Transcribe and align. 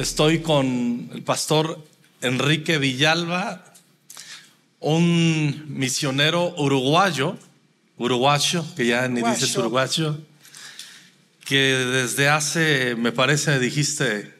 Estoy 0.00 0.38
con 0.40 1.10
el 1.12 1.22
pastor 1.22 1.86
Enrique 2.22 2.78
Villalba, 2.78 3.62
un 4.78 5.66
misionero 5.68 6.54
uruguayo, 6.56 7.36
uruguayo, 7.98 8.64
que 8.76 8.86
ya 8.86 9.08
ni 9.08 9.20
dices 9.20 9.54
uruguayo, 9.58 10.18
que 11.44 11.58
desde 11.58 12.30
hace, 12.30 12.94
me 12.96 13.12
parece, 13.12 13.58
dijiste 13.58 14.34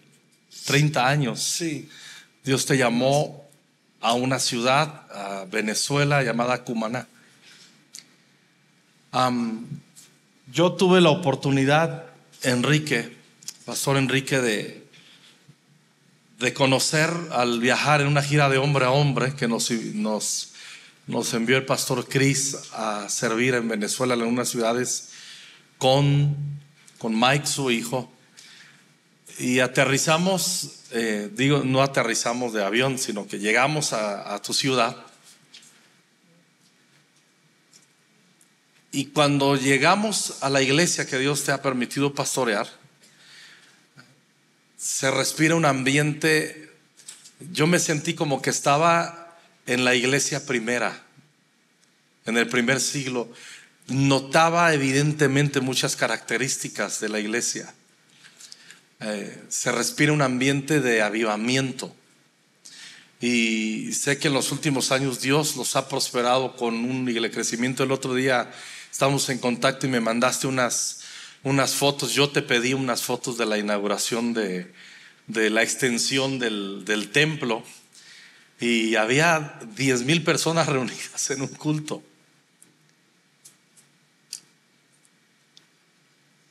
30 0.65 1.07
años, 1.07 1.43
Sí, 1.43 1.91
Dios 2.43 2.65
te 2.65 2.79
llamó 2.79 3.47
a 4.01 4.15
una 4.15 4.39
ciudad, 4.39 5.03
a 5.13 5.45
Venezuela, 5.45 6.23
llamada 6.23 6.65
Cumaná. 6.65 7.07
Yo 10.51 10.73
tuve 10.73 11.03
la 11.03 11.11
oportunidad, 11.11 12.07
Enrique, 12.45 13.15
Pastor 13.67 13.99
Enrique, 13.99 14.41
de, 14.41 14.80
de 16.41 16.55
conocer 16.55 17.11
al 17.33 17.61
viajar 17.61 18.01
en 18.01 18.07
una 18.07 18.23
gira 18.23 18.49
de 18.49 18.57
hombre 18.57 18.87
a 18.87 18.91
hombre 18.91 19.35
que 19.35 19.47
nos, 19.47 19.71
nos, 19.71 20.53
nos 21.07 21.35
envió 21.35 21.59
el 21.59 21.67
Pastor 21.67 22.09
Chris 22.09 22.57
a 22.73 23.11
servir 23.11 23.53
en 23.55 23.69
Venezuela 23.69 24.15
en 24.15 24.23
unas 24.23 24.49
ciudades 24.49 25.11
con, 25.77 26.35
con 26.97 27.21
Mike, 27.21 27.47
su 27.47 27.71
hijo. 27.71 28.11
Y 29.39 29.61
aterrizamos, 29.61 30.81
eh, 30.93 31.29
digo, 31.31 31.61
no 31.63 31.83
aterrizamos 31.83 32.55
de 32.55 32.65
avión, 32.65 32.97
sino 32.97 33.27
que 33.27 33.39
llegamos 33.39 33.93
a 33.93 34.41
tu 34.41 34.55
ciudad. 34.55 34.97
Y 38.93 39.07
cuando 39.07 39.57
llegamos 39.57 40.39
a 40.41 40.49
la 40.49 40.63
iglesia 40.63 41.07
que 41.07 41.19
Dios 41.19 41.45
te 41.45 41.53
ha 41.53 41.61
permitido 41.61 42.15
pastorear, 42.15 42.80
se 44.81 45.11
respira 45.11 45.57
un 45.57 45.67
ambiente, 45.67 46.71
yo 47.53 47.67
me 47.67 47.79
sentí 47.79 48.15
como 48.15 48.41
que 48.41 48.49
estaba 48.49 49.37
en 49.67 49.85
la 49.85 49.95
iglesia 49.95 50.47
primera, 50.47 51.05
en 52.25 52.39
el 52.39 52.49
primer 52.49 52.81
siglo. 52.81 53.31
Notaba 53.89 54.73
evidentemente 54.73 55.61
muchas 55.61 55.97
características 55.97 56.99
de 56.99 57.11
la 57.11 57.21
iglesia. 57.21 57.75
Eh, 59.01 59.45
se 59.51 59.71
respira 59.71 60.15
un 60.15 60.23
ambiente 60.23 60.81
de 60.81 61.03
avivamiento. 61.03 61.95
Y 63.21 63.93
sé 63.93 64.17
que 64.19 64.29
en 64.29 64.35
los 64.35 64.51
últimos 64.51 64.93
años 64.93 65.21
Dios 65.21 65.57
los 65.57 65.77
ha 65.77 65.91
prosperado 65.91 66.57
con 66.57 66.75
un 66.75 67.05
crecimiento. 67.31 67.85
El 67.85 67.93
otro 67.93 68.15
día 68.15 68.51
estábamos 68.91 69.29
en 69.29 69.41
contacto 69.41 69.87
y 69.87 69.91
me 69.91 70.01
mandaste 70.01 70.47
unas, 70.47 71.00
unas 71.43 71.75
fotos. 71.75 72.13
Yo 72.13 72.31
te 72.31 72.43
pedí 72.43 72.75
unas 72.75 73.03
fotos 73.03 73.39
de 73.39 73.47
la 73.47 73.59
inauguración 73.59 74.35
de, 74.35 74.73
de 75.27 75.51
la 75.51 75.63
extensión 75.63 76.39
del, 76.39 76.85
del 76.85 77.11
templo. 77.11 77.65
Y 78.61 78.97
había 78.97 79.59
10 79.77 80.03
mil 80.03 80.23
personas 80.23 80.67
reunidas 80.69 81.31
en 81.31 81.43
un 81.43 81.49
culto. 81.49 82.03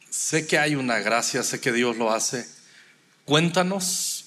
Sé 0.09 0.45
que 0.45 0.59
hay 0.59 0.75
una 0.75 0.99
gracia, 0.99 1.43
sé 1.43 1.59
que 1.59 1.71
Dios 1.71 1.97
lo 1.97 2.11
hace. 2.11 2.47
Cuéntanos 3.25 4.25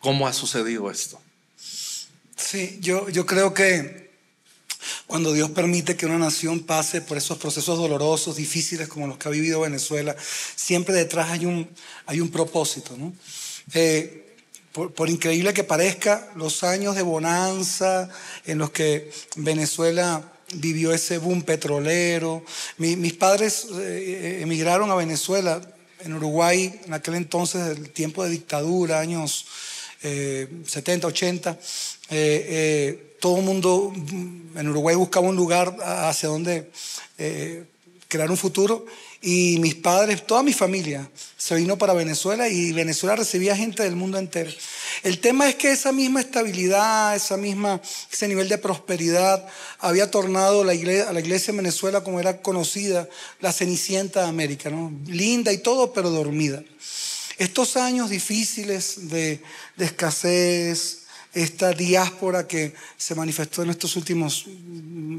cómo 0.00 0.28
ha 0.28 0.32
sucedido 0.32 0.90
esto. 0.90 1.20
sí, 1.56 2.78
yo, 2.80 3.08
yo 3.08 3.24
creo 3.24 3.54
que 3.54 4.03
cuando 5.14 5.32
Dios 5.32 5.50
permite 5.50 5.94
que 5.94 6.06
una 6.06 6.18
nación 6.18 6.58
pase 6.58 7.00
por 7.00 7.16
esos 7.16 7.38
procesos 7.38 7.78
dolorosos, 7.78 8.34
difíciles 8.34 8.88
como 8.88 9.06
los 9.06 9.16
que 9.16 9.28
ha 9.28 9.30
vivido 9.30 9.60
Venezuela, 9.60 10.16
siempre 10.56 10.92
detrás 10.92 11.30
hay 11.30 11.46
un, 11.46 11.70
hay 12.06 12.20
un 12.20 12.30
propósito. 12.32 12.96
Eh, 13.74 14.34
por, 14.72 14.92
por 14.92 15.08
increíble 15.08 15.54
que 15.54 15.62
parezca, 15.62 16.32
los 16.34 16.64
años 16.64 16.96
de 16.96 17.02
bonanza 17.02 18.08
en 18.44 18.58
los 18.58 18.70
que 18.72 19.08
Venezuela 19.36 20.32
vivió 20.54 20.92
ese 20.92 21.18
boom 21.18 21.42
petrolero. 21.42 22.44
Mi- 22.78 22.96
mis 22.96 23.12
padres 23.12 23.68
eh, 23.72 24.40
emigraron 24.42 24.90
a 24.90 24.96
Venezuela, 24.96 25.60
en 26.00 26.12
Uruguay, 26.14 26.80
en 26.86 26.92
aquel 26.92 27.14
entonces, 27.14 27.78
el 27.78 27.90
tiempo 27.90 28.24
de 28.24 28.30
dictadura, 28.30 28.98
años 28.98 29.46
eh, 30.04 30.48
70, 30.66 31.06
80. 31.08 31.50
eh, 31.50 31.56
eh, 32.10 33.16
todo 33.20 33.38
el 33.38 33.42
mundo 33.42 33.90
mm, 33.94 34.58
en 34.58 34.68
Uruguay 34.68 34.94
buscaba 34.94 35.26
un 35.26 35.34
lugar 35.36 35.74
hacia 35.82 36.28
donde 36.28 36.70
eh, 37.16 37.64
crear 38.06 38.30
un 38.30 38.36
futuro. 38.36 38.84
Y 39.22 39.58
mis 39.60 39.74
padres, 39.74 40.26
toda 40.26 40.42
mi 40.42 40.52
familia, 40.52 41.08
se 41.38 41.54
vino 41.54 41.78
para 41.78 41.94
Venezuela 41.94 42.46
y 42.50 42.72
Venezuela 42.74 43.16
recibía 43.16 43.56
gente 43.56 43.82
del 43.82 43.96
mundo 43.96 44.18
entero. 44.18 44.50
El 45.02 45.18
tema 45.18 45.48
es 45.48 45.54
que 45.54 45.72
esa 45.72 45.92
misma 45.92 46.20
estabilidad, 46.20 47.16
esa 47.16 47.38
misma, 47.38 47.80
ese 48.12 48.28
nivel 48.28 48.50
de 48.50 48.58
prosperidad 48.58 49.46
había 49.78 50.10
tornado 50.10 50.62
la 50.62 50.74
iglesia, 50.74 51.08
a 51.08 51.14
la 51.14 51.20
iglesia 51.20 51.52
en 51.52 51.56
Venezuela 51.56 52.04
como 52.04 52.20
era 52.20 52.42
conocida, 52.42 53.08
la 53.40 53.54
cenicienta 53.54 54.20
de 54.24 54.28
América, 54.28 54.68
¿no? 54.68 54.92
Linda 55.06 55.50
y 55.50 55.58
todo, 55.58 55.94
pero 55.94 56.10
dormida. 56.10 56.62
Estos 57.38 57.76
años 57.76 58.10
difíciles 58.10 59.08
de, 59.10 59.42
de 59.76 59.84
escasez, 59.84 61.00
esta 61.32 61.72
diáspora 61.72 62.46
que 62.46 62.74
se 62.96 63.14
manifestó 63.14 63.62
en 63.62 63.70
estos 63.70 63.96
últimos, 63.96 64.46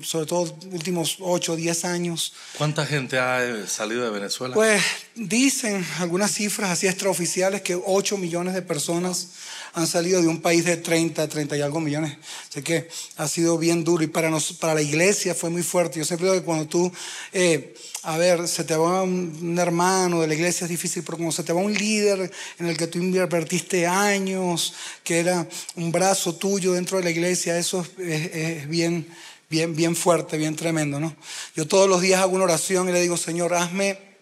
sobre 0.01 0.25
todo 0.25 0.57
últimos 0.71 1.17
8 1.19 1.53
o 1.53 1.55
10 1.55 1.85
años, 1.85 2.33
¿Cuánta 2.57 2.85
gente 2.85 3.19
ha 3.19 3.43
eh, 3.43 3.67
salido 3.67 4.05
de 4.05 4.11
Venezuela? 4.11 4.53
pues 4.53 4.81
dicen 5.15 5.85
algunas 5.99 6.31
cifras 6.33 6.71
así 6.71 6.87
extraoficiales 6.87 7.61
que 7.61 7.75
8 7.75 8.17
millones 8.17 8.53
de 8.53 8.61
personas 8.61 9.29
han 9.73 9.87
salido 9.87 10.21
de 10.21 10.27
un 10.27 10.41
país 10.41 10.65
de 10.65 10.77
30, 10.77 11.27
30 11.27 11.57
y 11.57 11.61
algo 11.61 11.79
millones. 11.79 12.17
Así 12.49 12.61
que 12.61 12.89
ha 13.17 13.27
sido 13.27 13.57
bien 13.57 13.83
duro 13.83 14.03
y 14.03 14.07
para, 14.07 14.29
nos, 14.29 14.53
para 14.53 14.73
la 14.73 14.81
iglesia 14.81 15.35
fue 15.35 15.49
muy 15.49 15.63
fuerte. 15.63 15.99
Yo 15.99 16.05
siempre 16.05 16.27
digo 16.27 16.39
que 16.39 16.45
cuando 16.45 16.67
tú, 16.67 16.91
eh, 17.33 17.75
a 18.03 18.17
ver, 18.17 18.47
se 18.47 18.63
te 18.63 18.75
va 18.75 19.03
un, 19.03 19.57
hermano 19.57 20.21
de 20.21 20.27
la 20.27 20.33
iglesia 20.33 20.65
es 20.65 20.69
difícil, 20.69 21.03
pero 21.03 21.17
cuando 21.17 21.33
se 21.33 21.43
te 21.43 21.53
va 21.53 21.61
un 21.61 21.73
líder 21.73 22.31
en 22.59 22.67
el 22.67 22.77
que 22.77 22.87
tú 22.87 22.99
invertiste 22.99 23.87
años, 23.87 24.73
que 25.03 25.19
era 25.19 25.47
un 25.75 25.91
brazo 25.91 26.35
tuyo 26.35 26.73
dentro 26.73 26.97
de 26.97 27.03
la 27.03 27.09
iglesia, 27.09 27.57
eso 27.57 27.85
es, 27.99 28.33
es 28.33 28.69
bien, 28.69 29.07
bien, 29.49 29.75
bien 29.75 29.95
fuerte, 29.95 30.37
bien 30.37 30.55
tremendo, 30.55 30.99
¿no? 30.99 31.15
Yo 31.55 31.67
todos 31.67 31.89
los 31.89 32.01
días 32.01 32.21
hago 32.21 32.35
una 32.35 32.45
oración 32.45 32.89
y 32.89 32.93
le 32.93 33.01
digo, 33.01 33.17
Señor, 33.17 33.53
hazme 33.53 34.14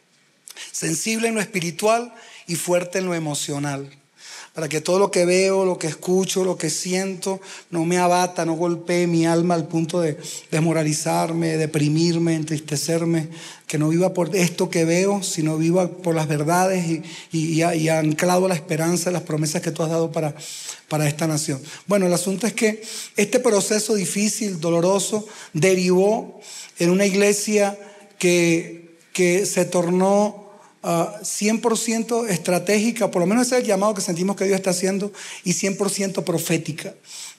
sensible 0.71 1.27
en 1.27 1.35
lo 1.35 1.41
espiritual 1.41 2.13
y 2.47 2.55
fuerte 2.55 2.99
en 2.99 3.05
lo 3.05 3.13
emocional. 3.13 3.89
Para 4.53 4.69
que 4.69 4.81
todo 4.81 4.99
lo 4.99 5.09
que 5.09 5.25
veo, 5.25 5.65
lo 5.65 5.79
que 5.79 5.87
escucho, 5.87 6.45
lo 6.45 6.59
que 6.59 6.69
siento, 6.69 7.41
no 7.71 7.85
me 7.85 7.97
abata, 7.97 8.45
no 8.45 8.53
golpee 8.53 9.07
mi 9.07 9.25
alma 9.25 9.55
al 9.55 9.67
punto 9.67 9.99
de 9.99 10.15
desmoralizarme, 10.51 11.57
deprimirme, 11.57 12.35
entristecerme. 12.35 13.29
Que 13.65 13.79
no 13.79 13.89
viva 13.89 14.13
por 14.13 14.35
esto 14.35 14.69
que 14.69 14.85
veo, 14.85 15.23
sino 15.23 15.57
viva 15.57 15.87
por 15.87 16.13
las 16.13 16.27
verdades 16.27 17.01
y, 17.31 17.63
y, 17.63 17.89
anclado 17.89 18.45
a 18.45 18.49
la 18.49 18.53
esperanza, 18.53 19.09
las 19.09 19.23
promesas 19.23 19.63
que 19.63 19.71
tú 19.71 19.81
has 19.81 19.89
dado 19.89 20.11
para, 20.11 20.35
para 20.87 21.07
esta 21.07 21.25
nación. 21.25 21.59
Bueno, 21.87 22.05
el 22.05 22.13
asunto 22.13 22.45
es 22.45 22.53
que 22.53 22.83
este 23.17 23.39
proceso 23.39 23.95
difícil, 23.95 24.59
doloroso, 24.59 25.25
derivó 25.53 26.39
en 26.77 26.91
una 26.91 27.07
iglesia 27.07 27.75
que, 28.19 28.99
que 29.13 29.47
se 29.47 29.65
tornó 29.65 30.42
uh, 30.83 31.23
100% 31.23 32.29
estratégica, 32.29 33.09
por 33.09 33.21
lo 33.21 33.25
menos 33.25 33.47
ese 33.47 33.55
es 33.55 33.61
el 33.61 33.67
llamado 33.67 33.93
que 33.93 34.01
sentimos 34.01 34.35
que 34.35 34.45
Dios 34.45 34.57
está 34.57 34.71
haciendo, 34.71 35.11
y 35.43 35.53
100% 35.53 36.23
profética. 36.23 36.93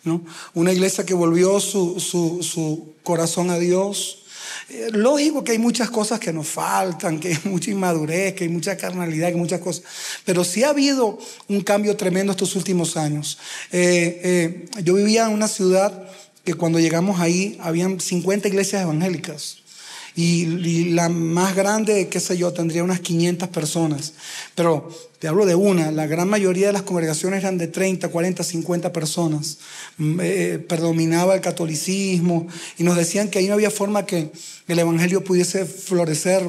¿no? 0.04 0.24
Una 0.54 0.72
iglesia 0.72 1.04
que 1.04 1.14
volvió 1.14 1.60
su, 1.60 2.00
su, 2.00 2.42
su 2.42 2.94
corazón 3.02 3.50
a 3.50 3.58
Dios. 3.58 4.24
Eh, 4.68 4.88
Lógico 4.92 5.44
que 5.44 5.52
hay 5.52 5.58
muchas 5.58 5.90
cosas 5.90 6.20
que 6.20 6.32
nos 6.32 6.46
faltan, 6.48 7.18
que 7.20 7.28
hay 7.28 7.38
mucha 7.44 7.70
inmadurez, 7.70 8.34
que 8.34 8.44
hay 8.44 8.50
mucha 8.50 8.76
carnalidad, 8.76 9.28
que 9.28 9.34
hay 9.34 9.40
muchas 9.40 9.60
cosas, 9.60 9.84
pero 10.24 10.44
sí 10.44 10.64
ha 10.64 10.70
habido 10.70 11.18
un 11.48 11.60
cambio 11.60 11.96
tremendo 11.96 12.32
estos 12.32 12.56
últimos 12.56 12.96
años. 12.96 13.38
Eh, 13.72 14.20
eh, 14.24 14.82
yo 14.82 14.94
vivía 14.94 15.26
en 15.26 15.32
una 15.32 15.48
ciudad 15.48 16.08
que 16.44 16.54
cuando 16.54 16.78
llegamos 16.78 17.20
ahí 17.20 17.58
habían 17.60 18.00
50 18.00 18.48
iglesias 18.48 18.82
evangélicas. 18.82 19.63
Y, 20.16 20.44
y, 20.44 20.90
la 20.90 21.08
más 21.08 21.56
grande, 21.56 22.08
qué 22.08 22.20
sé 22.20 22.36
yo, 22.36 22.52
tendría 22.52 22.84
unas 22.84 23.00
500 23.00 23.48
personas. 23.48 24.12
Pero 24.54 24.88
te 25.24 25.28
hablo 25.28 25.46
de 25.46 25.54
una, 25.54 25.90
la 25.90 26.06
gran 26.06 26.28
mayoría 26.28 26.66
de 26.66 26.74
las 26.74 26.82
congregaciones 26.82 27.40
eran 27.40 27.56
de 27.56 27.66
30, 27.66 28.08
40, 28.08 28.44
50 28.44 28.92
personas. 28.92 29.56
Eh, 29.98 30.62
predominaba 30.68 31.34
el 31.34 31.40
catolicismo 31.40 32.46
y 32.76 32.84
nos 32.84 32.94
decían 32.94 33.30
que 33.30 33.38
ahí 33.38 33.46
no 33.46 33.54
había 33.54 33.70
forma 33.70 34.04
que 34.04 34.30
el 34.68 34.78
Evangelio 34.78 35.24
pudiese 35.24 35.64
florecer, 35.64 36.46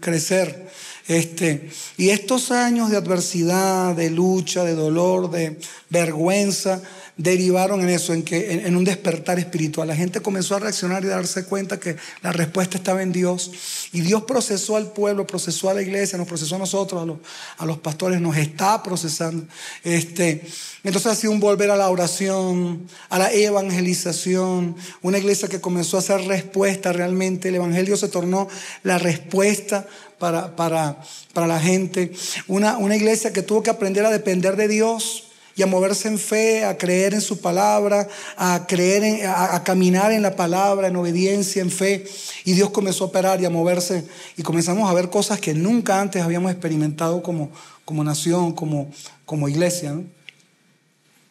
crecer. 0.00 0.68
Este, 1.08 1.70
y 1.96 2.10
estos 2.10 2.50
años 2.50 2.90
de 2.90 2.98
adversidad, 2.98 3.96
de 3.96 4.10
lucha, 4.10 4.62
de 4.62 4.74
dolor, 4.74 5.30
de 5.30 5.58
vergüenza, 5.88 6.82
derivaron 7.18 7.80
en 7.80 7.88
eso, 7.90 8.14
en, 8.14 8.22
que, 8.22 8.52
en, 8.52 8.76
un 8.76 8.84
despertar 8.84 9.40
espiritual. 9.40 9.88
La 9.88 9.96
gente 9.96 10.20
comenzó 10.20 10.54
a 10.54 10.60
reaccionar 10.60 11.04
y 11.04 11.08
darse 11.08 11.44
cuenta 11.44 11.78
que 11.78 11.96
la 12.22 12.32
respuesta 12.32 12.78
estaba 12.78 13.02
en 13.02 13.12
Dios. 13.12 13.50
Y 13.92 14.00
Dios 14.00 14.22
procesó 14.22 14.76
al 14.76 14.92
pueblo, 14.92 15.26
procesó 15.26 15.68
a 15.68 15.74
la 15.74 15.82
iglesia, 15.82 16.16
nos 16.16 16.28
procesó 16.28 16.54
a 16.54 16.60
nosotros, 16.60 17.02
a 17.02 17.04
los, 17.04 17.18
a 17.58 17.66
los 17.66 17.78
pastores, 17.78 18.20
nos 18.20 18.36
está 18.36 18.82
procesando. 18.84 19.44
Este, 19.82 20.46
entonces 20.84 21.12
ha 21.12 21.14
sido 21.16 21.32
un 21.32 21.40
volver 21.40 21.72
a 21.72 21.76
la 21.76 21.90
oración, 21.90 22.86
a 23.08 23.18
la 23.18 23.32
evangelización, 23.32 24.76
una 25.02 25.18
iglesia 25.18 25.48
que 25.48 25.60
comenzó 25.60 25.96
a 25.96 26.00
hacer 26.00 26.20
respuesta 26.22 26.92
realmente. 26.92 27.48
El 27.48 27.56
Evangelio 27.56 27.96
se 27.96 28.06
tornó 28.06 28.46
la 28.84 28.96
respuesta 28.96 29.88
para, 30.20 30.54
para, 30.54 31.02
para 31.32 31.48
la 31.48 31.58
gente. 31.58 32.12
Una, 32.46 32.78
una 32.78 32.94
iglesia 32.94 33.32
que 33.32 33.42
tuvo 33.42 33.64
que 33.64 33.70
aprender 33.70 34.06
a 34.06 34.10
depender 34.10 34.54
de 34.54 34.68
Dios 34.68 35.27
y 35.58 35.62
a 35.62 35.66
moverse 35.66 36.06
en 36.06 36.20
fe, 36.20 36.64
a 36.64 36.78
creer 36.78 37.14
en 37.14 37.20
su 37.20 37.40
palabra, 37.40 38.08
a 38.36 38.64
creer 38.68 39.26
a, 39.26 39.64
caminar 39.64 40.12
en 40.12 40.22
la 40.22 40.36
palabra, 40.36 40.86
en 40.86 40.94
obediencia, 40.94 41.60
en 41.60 41.72
fe. 41.72 42.06
Y 42.44 42.52
Dios 42.52 42.70
comenzó 42.70 43.02
a 43.02 43.06
operar 43.08 43.40
y 43.40 43.44
a 43.44 43.50
moverse 43.50 44.06
y 44.36 44.42
comenzamos 44.44 44.88
a 44.88 44.94
ver 44.94 45.10
cosas 45.10 45.40
que 45.40 45.54
nunca 45.54 46.00
antes 46.00 46.22
habíamos 46.22 46.52
experimentado 46.52 47.24
como, 47.24 47.50
como 47.84 48.04
nación, 48.04 48.52
como, 48.52 48.88
como 49.26 49.48
iglesia. 49.48 50.00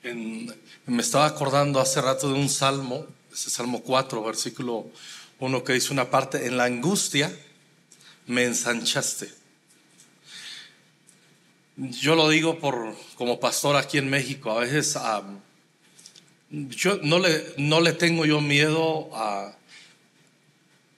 me 0.04 1.02
estaba 1.02 1.26
acordando 1.26 1.80
hace 1.80 2.02
rato 2.02 2.28
de 2.28 2.34
un 2.38 2.50
salmo, 2.50 3.06
ese 3.34 3.50
Salmo 3.50 3.82
4, 3.82 4.22
versículo 4.26 4.88
1, 5.40 5.64
que 5.64 5.72
dice 5.72 5.94
una 5.94 6.10
parte, 6.10 6.48
en 6.48 6.58
la 6.58 6.66
angustia 6.66 7.32
me 8.26 8.44
ensanchaste. 8.44 9.37
Yo 11.78 12.16
lo 12.16 12.28
digo 12.30 12.58
por, 12.58 12.96
como 13.16 13.40
pastor 13.40 13.76
aquí 13.76 14.00
en 14.00 14.10
México, 14.10 14.52
a 14.52 14.60
veces 14.60 14.98
yo 16.50 17.00
no 17.04 17.20
le, 17.20 17.54
no 17.58 17.82
le 17.82 17.94
tengo 17.94 18.26
yo 18.26 18.42
miedo 18.42 19.10
a, 19.14 19.56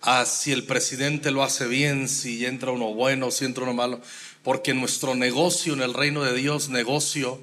a 0.01 0.25
si 0.25 0.53
el 0.53 0.63
presidente 0.63 1.31
lo 1.31 1.43
hace 1.43 1.67
bien, 1.67 2.07
si 2.07 2.45
entra 2.45 2.71
uno 2.71 2.93
bueno, 2.93 3.29
si 3.29 3.43
entra 3.43 3.63
uno 3.63 3.73
malo, 3.73 3.99
porque 4.41 4.73
nuestro 4.73 5.15
negocio 5.15 5.73
en 5.73 5.81
el 5.81 5.93
reino 5.93 6.23
de 6.23 6.33
Dios, 6.33 6.69
negocio 6.69 7.41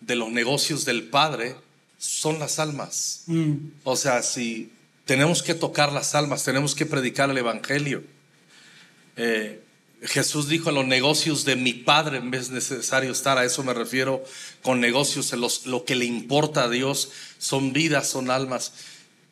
de 0.00 0.16
los 0.16 0.30
negocios 0.30 0.86
del 0.86 1.02
Padre, 1.02 1.56
son 1.98 2.38
las 2.38 2.58
almas. 2.58 3.24
Mm. 3.26 3.54
O 3.84 3.96
sea, 3.96 4.22
si 4.22 4.72
tenemos 5.04 5.42
que 5.42 5.54
tocar 5.54 5.92
las 5.92 6.14
almas, 6.14 6.44
tenemos 6.44 6.74
que 6.74 6.86
predicar 6.86 7.28
el 7.28 7.38
Evangelio. 7.38 8.02
Eh, 9.16 9.60
Jesús 10.02 10.48
dijo, 10.48 10.68
en 10.68 10.76
los 10.76 10.86
negocios 10.86 11.44
de 11.44 11.56
mi 11.56 11.72
Padre 11.72 12.20
vez 12.20 12.50
necesario 12.50 13.10
estar, 13.10 13.36
a 13.36 13.44
eso 13.44 13.64
me 13.64 13.74
refiero 13.74 14.22
con 14.62 14.80
negocios, 14.80 15.32
en 15.32 15.40
los, 15.40 15.66
lo 15.66 15.84
que 15.84 15.96
le 15.96 16.04
importa 16.04 16.64
a 16.64 16.68
Dios 16.68 17.10
son 17.38 17.72
vidas, 17.72 18.08
son 18.08 18.30
almas. 18.30 18.72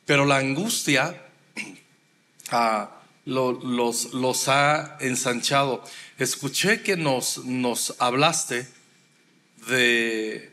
Pero 0.06 0.24
la 0.24 0.38
angustia 0.38 1.22
ah, 2.50 2.90
los, 3.24 4.48
ha 4.48 4.96
ensanchado. 5.00 5.84
Escuché 6.18 6.82
que 6.82 6.96
nos, 6.96 7.94
hablaste 7.98 8.68
de, 9.68 10.50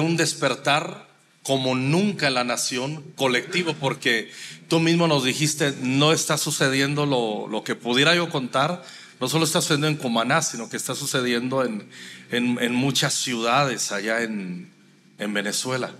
un 0.00 0.16
despertar 0.16 1.08
como 1.42 1.74
nunca 1.74 2.28
en 2.28 2.34
la 2.34 2.44
nación 2.44 3.02
colectivo, 3.16 3.74
porque 3.74 4.30
tú 4.68 4.78
mismo 4.78 5.08
nos 5.08 5.24
dijiste, 5.24 5.74
no 5.82 6.12
está 6.12 6.38
sucediendo 6.38 7.04
lo 7.04 7.64
que 7.64 7.74
pudiera 7.74 8.14
yo 8.14 8.30
contar, 8.30 8.82
no 9.20 9.28
solo 9.28 9.44
está 9.44 9.60
sucediendo 9.60 9.86
en 9.86 9.96
Comaná, 9.96 10.40
sino 10.42 10.68
que 10.68 10.76
está 10.76 10.94
sucediendo 10.94 11.62
en, 11.62 11.88
en, 12.30 12.74
muchas 12.74 13.14
ciudades 13.14 13.92
allá 13.92 14.22
en, 14.22 14.70
en 15.18 15.34
Venezuela. 15.34 15.94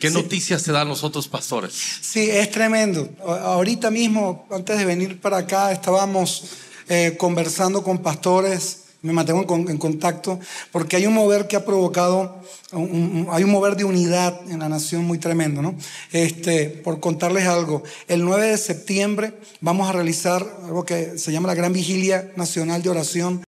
¿Qué 0.00 0.10
noticias 0.10 0.64
te 0.64 0.72
dan 0.72 0.88
los 0.88 1.04
otros 1.04 1.28
pastores? 1.28 1.72
Sí, 2.00 2.28
es 2.28 2.50
tremendo. 2.50 3.08
Ahorita 3.24 3.90
mismo, 3.90 4.46
antes 4.50 4.76
de 4.76 4.84
venir 4.84 5.20
para 5.20 5.38
acá, 5.38 5.72
estábamos 5.72 6.44
eh, 6.88 7.16
conversando 7.16 7.82
con 7.82 7.98
pastores 8.02 8.85
me 9.02 9.12
mantengo 9.12 9.44
en, 9.68 9.78
contacto, 9.78 10.40
porque 10.72 10.96
hay 10.96 11.06
un 11.06 11.14
mover 11.14 11.46
que 11.46 11.56
ha 11.56 11.64
provocado, 11.64 12.42
hay 12.72 13.44
un 13.44 13.50
mover 13.50 13.76
de 13.76 13.84
unidad 13.84 14.40
en 14.50 14.58
la 14.58 14.68
nación 14.68 15.04
muy 15.04 15.18
tremendo, 15.18 15.62
¿no? 15.62 15.74
Este, 16.12 16.68
por 16.68 17.00
contarles 17.00 17.46
algo, 17.46 17.82
el 18.08 18.24
9 18.24 18.48
de 18.48 18.58
septiembre 18.58 19.32
vamos 19.60 19.88
a 19.88 19.92
realizar 19.92 20.44
algo 20.64 20.84
que 20.84 21.18
se 21.18 21.32
llama 21.32 21.48
la 21.48 21.54
Gran 21.54 21.72
Vigilia 21.72 22.32
Nacional 22.36 22.82
de 22.82 22.90
Oración. 22.90 23.45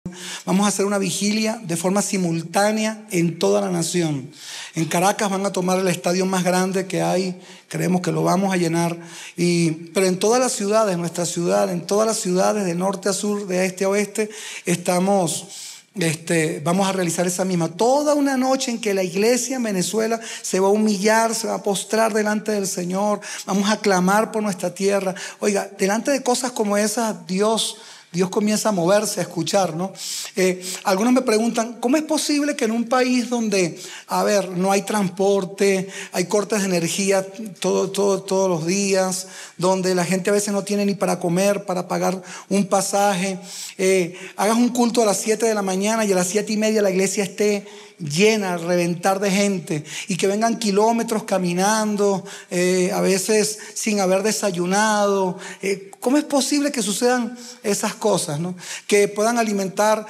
Vamos 0.45 0.65
a 0.65 0.69
hacer 0.69 0.85
una 0.85 0.97
vigilia 0.97 1.62
de 1.63 1.77
forma 1.77 2.01
simultánea 2.01 3.06
en 3.12 3.39
toda 3.39 3.62
la 3.62 3.69
nación. 3.69 4.29
En 4.75 4.85
Caracas 4.85 5.29
van 5.29 5.45
a 5.45 5.51
tomar 5.51 5.79
el 5.79 5.88
estadio 5.88 6.25
más 6.25 6.44
grande 6.44 6.85
que 6.85 7.01
hay, 7.01 7.39
creemos 7.68 8.01
que 8.01 8.12
lo 8.12 8.23
vamos 8.23 8.53
a 8.53 8.57
llenar. 8.57 8.97
Y, 9.35 9.71
pero 9.94 10.06
en 10.06 10.18
todas 10.18 10.39
las 10.39 10.53
ciudades, 10.53 10.97
nuestra 10.97 11.25
ciudad, 11.25 11.69
en 11.69 11.81
todas 11.81 12.07
las 12.07 12.19
ciudades 12.19 12.65
de 12.65 12.75
norte 12.75 13.09
a 13.09 13.13
sur, 13.13 13.47
de 13.47 13.65
este 13.65 13.85
a 13.85 13.89
oeste, 13.89 14.29
estamos, 14.65 15.47
este, 15.95 16.62
vamos 16.63 16.88
a 16.88 16.94
realizar 16.94 17.27
esa 17.27 17.44
misma. 17.44 17.69
Toda 17.69 18.13
una 18.13 18.38
noche 18.38 18.71
en 18.71 18.79
que 18.79 18.94
la 18.94 19.03
iglesia 19.03 19.57
en 19.57 19.63
Venezuela 19.63 20.19
se 20.41 20.59
va 20.59 20.67
a 20.67 20.71
humillar, 20.71 21.35
se 21.35 21.47
va 21.47 21.56
a 21.56 21.63
postrar 21.63 22.13
delante 22.13 22.51
del 22.51 22.67
Señor, 22.67 23.19
vamos 23.45 23.69
a 23.69 23.77
clamar 23.77 24.31
por 24.31 24.41
nuestra 24.41 24.74
tierra. 24.74 25.13
Oiga, 25.39 25.69
delante 25.77 26.12
de 26.12 26.24
cosas 26.24 26.51
como 26.51 26.77
esas, 26.77 27.27
Dios 27.27 27.77
Dios 28.12 28.30
comienza 28.30 28.69
a 28.69 28.72
moverse, 28.74 29.22
a 29.22 29.24
escuchar, 29.24 29.74
¿no? 29.74 29.94
Eh, 30.36 30.62
algunos 30.84 31.13
me 31.13 31.22
preguntan, 31.22 31.78
¿cómo 31.80 31.96
es 31.96 32.04
posible 32.04 32.58
que 32.58 32.66
en 32.66 32.72
un 32.72 32.90
país 32.90 33.30
donde, 33.30 33.80
a 34.08 34.24
ver, 34.24 34.50
no 34.50 34.69
hay 34.72 34.81
transporte, 34.81 35.88
hay 36.12 36.25
cortes 36.25 36.60
de 36.60 36.66
energía 36.66 37.25
todo, 37.62 37.90
todo, 37.90 38.22
todos 38.24 38.50
los 38.50 38.66
días, 38.66 39.28
donde 39.58 39.96
la 39.96 40.04
gente 40.04 40.30
a 40.30 40.34
veces 40.34 40.54
no 40.54 40.63
tiene 40.63 40.86
ni 40.86 40.94
para 40.94 41.19
comer, 41.19 41.63
para 41.63 41.88
pagar 41.88 42.22
un 42.50 42.66
pasaje, 42.66 43.40
eh, 43.77 44.18
hagas 44.38 44.57
un 44.57 44.69
culto 44.69 45.01
a 45.01 45.06
las 45.06 45.18
7 45.18 45.45
de 45.45 45.53
la 45.53 45.62
mañana 45.62 46.06
y 46.06 46.12
a 46.12 46.15
las 46.15 46.27
7 46.27 46.53
y 46.53 46.57
media 46.57 46.81
la 46.81 46.91
iglesia 46.91 47.23
esté 47.23 47.65
llena, 48.00 48.57
reventar 48.57 49.19
de 49.19 49.31
gente 49.31 49.83
y 50.07 50.18
que 50.18 50.27
vengan 50.27 50.57
kilómetros 50.57 51.23
caminando, 51.23 52.25
eh, 52.50 52.91
a 52.94 53.01
veces 53.01 53.59
sin 53.73 54.00
haber 54.00 54.23
desayunado. 54.23 55.38
Eh, 55.62 55.91
¿Cómo 56.00 56.18
es 56.18 56.23
posible 56.23 56.71
que 56.71 56.81
sucedan 56.81 57.38
esas 57.62 57.94
cosas? 57.94 58.39
Que 58.88 59.07
puedan 59.07 59.38
alimentar 59.38 60.06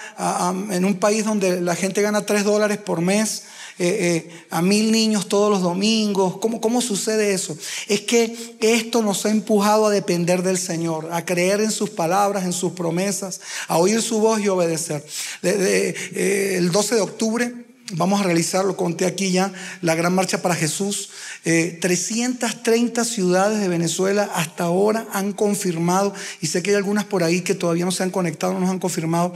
en 0.70 0.86
un 0.86 1.00
país 1.00 1.26
donde 1.26 1.60
la 1.60 1.76
gente 1.76 2.02
gana 2.02 2.26
3 2.26 2.46
dólares 2.46 2.78
por 2.78 3.02
mes. 3.02 3.44
Eh, 3.80 4.30
a 4.50 4.62
mil 4.62 4.92
niños 4.92 5.28
todos 5.28 5.50
los 5.50 5.62
domingos. 5.62 6.38
¿Cómo, 6.38 6.62
¿Cómo 6.62 6.82
sucede 6.82 7.34
eso? 7.34 7.58
Es 7.88 8.02
que 8.02 8.56
esto 8.60 9.02
nos 9.02 9.26
ha 9.26 9.32
empujado 9.32 9.88
a 9.88 9.90
depender 9.90 10.44
del 10.44 10.58
Señor, 10.58 11.10
a 11.12 11.26
creer 11.26 11.62
en 11.62 11.72
sus 11.72 11.90
palabras, 11.90 12.46
en 12.46 12.54
sus 12.54 12.74
promesas, 12.74 13.42
a 13.68 13.78
oír 13.78 14.02
su 14.02 14.20
voz 14.20 14.40
y 14.42 14.50
obedecer. 14.50 15.06
el 15.42 16.72
12 16.72 16.96
de 16.96 17.02
octubre 17.02 17.71
Vamos 17.94 18.22
a 18.22 18.24
realizar, 18.24 18.64
lo 18.64 18.78
conté 18.78 19.06
aquí 19.06 19.32
ya, 19.32 19.52
la 19.82 19.96
Gran 19.96 20.14
Marcha 20.14 20.42
para 20.42 20.56
Jesús. 20.56 21.10
330 21.44 23.02
eh, 23.02 23.06
ciudades 23.06 23.60
de 23.60 23.68
Venezuela 23.68 24.30
hasta 24.36 24.66
ahora 24.66 25.08
han 25.12 25.34
confirmado, 25.34 26.14
y 26.40 26.48
sé 26.48 26.62
que 26.62 26.70
hay 26.70 26.76
algunas 26.76 27.06
por 27.06 27.24
ahí 27.24 27.42
que 27.42 27.56
todavía 27.56 27.84
no 27.84 27.92
se 27.92 28.04
han 28.04 28.12
conectado, 28.12 28.54
no 28.54 28.60
nos 28.60 28.70
han 28.70 28.80
confirmado, 28.80 29.34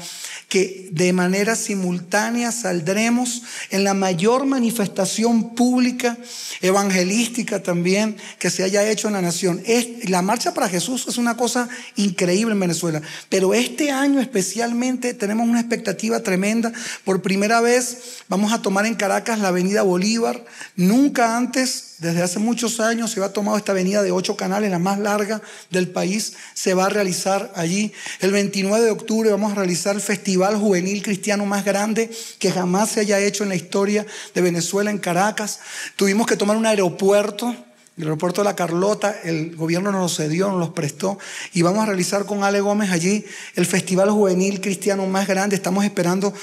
que 0.48 0.90
de 0.92 1.12
manera 1.14 1.56
simultánea 1.56 2.52
saldremos 2.52 3.42
en 3.72 3.84
la 3.84 3.94
mayor 3.94 4.46
manifestación 4.46 5.56
pública, 5.56 6.18
evangelística 6.62 7.64
también, 7.64 8.16
que 8.40 8.50
se 8.50 8.64
haya 8.64 8.88
hecho 8.90 9.08
en 9.08 9.16
la 9.16 9.22
nación. 9.22 9.62
Es, 9.66 10.10
la 10.10 10.22
Marcha 10.22 10.54
para 10.54 10.70
Jesús 10.70 11.06
es 11.08 11.18
una 11.18 11.36
cosa 11.36 11.68
increíble 11.96 12.54
en 12.54 12.60
Venezuela, 12.60 13.02
pero 13.30 13.54
este 13.54 13.92
año 13.92 14.22
especialmente 14.22 15.14
tenemos 15.14 15.48
una 15.48 15.60
expectativa 15.60 16.22
tremenda. 16.22 16.72
Por 17.04 17.22
primera 17.22 17.62
vez 17.62 18.22
vamos 18.30 18.45
a 18.52 18.62
tomar 18.62 18.86
en 18.86 18.96
Caracas 18.96 19.40
la 19.40 19.50
avenida 19.50 19.82
Bolívar. 19.84 20.46
Nunca 20.76 21.38
antes, 21.38 21.96
desde 22.00 22.22
hace 22.22 22.40
muchos 22.40 22.80
años, 22.80 23.12
se 23.12 23.20
había 23.20 23.34
tomado 23.34 23.58
esta 23.58 23.72
avenida 23.72 24.04
de 24.04 24.12
ocho 24.12 24.36
canales, 24.36 24.72
la 24.72 24.80
más 24.80 25.00
larga 25.00 25.42
del 25.70 25.90
país. 25.90 26.34
Se 26.54 26.74
va 26.74 26.86
a 26.86 26.90
realizar 26.90 27.52
allí. 27.56 27.94
El 28.20 28.32
29 28.32 28.86
de 28.86 28.92
octubre 28.92 29.30
vamos 29.30 29.52
a 29.52 29.56
realizar 29.56 29.96
el 29.96 30.02
festival 30.02 30.58
juvenil 30.58 31.02
cristiano 31.02 31.46
más 31.46 31.66
grande 31.66 32.10
que 32.40 32.52
jamás 32.52 32.92
se 32.92 33.02
haya 33.02 33.20
hecho 33.20 33.44
en 33.44 33.50
la 33.50 33.56
historia 33.56 34.06
de 34.34 34.42
Venezuela 34.42 34.92
en 34.92 34.98
Caracas. 34.98 35.60
Tuvimos 35.96 36.28
que 36.28 36.38
tomar 36.38 36.58
un 36.58 36.66
aeropuerto 36.66 37.56
el 37.98 38.04
aeropuerto 38.04 38.42
de 38.42 38.46
la 38.46 38.58
Carlota, 38.58 39.16
el 39.24 39.56
gobierno 39.56 39.90
nos 39.90 40.02
lo 40.02 40.10
cedió, 40.10 40.50
nos 40.50 40.60
los 40.60 40.70
prestó 40.72 41.18
y 41.54 41.62
vamos 41.62 41.84
a 41.84 41.86
realizar 41.86 42.26
con 42.26 42.44
Ale 42.44 42.60
Gómez 42.60 42.92
allí 42.92 43.26
el 43.56 43.66
festival 43.66 44.10
juvenil 44.10 44.60
cristiano 44.60 45.06
más 45.06 45.28
grande. 45.28 45.56
Estamos 45.56 45.86
esperando 45.86 46.34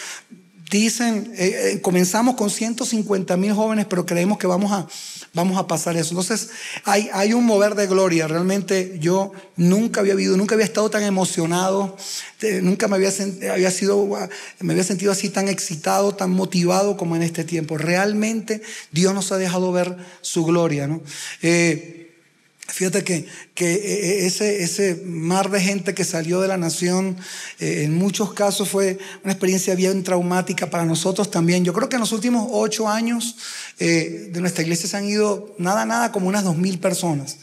Dicen, 0.73 1.35
eh, 1.37 1.75
eh, 1.75 1.81
comenzamos 1.83 2.35
con 2.35 2.49
150 2.49 3.37
mil 3.37 3.53
jóvenes, 3.53 3.85
pero 3.85 4.07
creemos 4.07 4.39
que 4.39 4.47
vamos 4.47 4.73
a, 4.73 4.89
vamos 5.35 5.59
a 5.59 5.67
pasar 5.67 5.99
eso. 5.99 6.13
Entonces, 6.13 6.49
hay, 6.85 7.11
hay 7.13 7.35
un 7.35 7.45
mover 7.45 7.75
de 7.75 7.87
gloria. 7.87 8.27
Realmente 8.27 8.97
yo 8.99 9.33
nunca 9.57 10.01
había 10.01 10.15
vivido, 10.15 10.39
nunca 10.39 10.55
había 10.55 10.65
estado 10.65 10.89
tan 10.89 11.03
emocionado, 11.03 11.95
nunca 12.63 12.89
me 12.89 12.97
había, 12.97 13.11
había 13.53 13.71
sido, 13.71 14.09
me 14.61 14.73
había 14.73 14.85
sentido 14.85 15.13
así 15.13 15.29
tan 15.29 15.49
excitado, 15.49 16.15
tan 16.15 16.31
motivado 16.31 16.97
como 16.97 17.17
en 17.17 17.23
este 17.23 17.45
tiempo. 17.45 17.77
Realmente 17.77 18.63
Dios 18.93 19.13
nos 19.13 19.31
ha 19.31 19.37
dejado 19.37 19.73
ver 19.73 19.95
su 20.23 20.43
gloria. 20.47 20.87
¿no? 20.87 21.03
Eh, 21.43 22.02
Fíjate 22.69 23.03
que, 23.03 23.27
que, 23.55 23.75
eh, 23.75 24.27
ese, 24.27 24.63
ese, 24.63 25.03
mar 25.05 25.51
de 25.51 25.61
gente 25.61 25.95
que 25.95 26.05
salió 26.05 26.41
de 26.41 26.49
la 26.49 26.57
nación, 26.57 27.17
eh, 27.59 27.83
en 27.85 27.95
muchos 27.95 28.33
casos 28.35 28.69
fue 28.69 28.99
una 29.25 29.33
experiencia 29.33 29.75
bien 29.75 30.05
traumática 30.05 30.71
para 30.71 30.85
nosotros 30.85 31.31
también. 31.31 31.65
Yo 31.65 31.73
creo 31.73 31.89
que 31.89 31.97
en 31.97 32.01
los 32.01 32.13
últimos 32.13 32.49
ocho 32.51 32.89
años 32.89 33.37
eh, 33.79 34.31
de 34.33 34.41
nuestra 34.41 34.63
iglesia 34.63 34.89
se 34.89 34.97
han 34.97 35.07
ido 35.07 35.55
nada, 35.59 35.85
nada 35.85 36.13
como 36.13 36.29
unas 36.29 36.45
dos 36.45 36.57
mil 36.57 36.79
personas. 36.79 37.37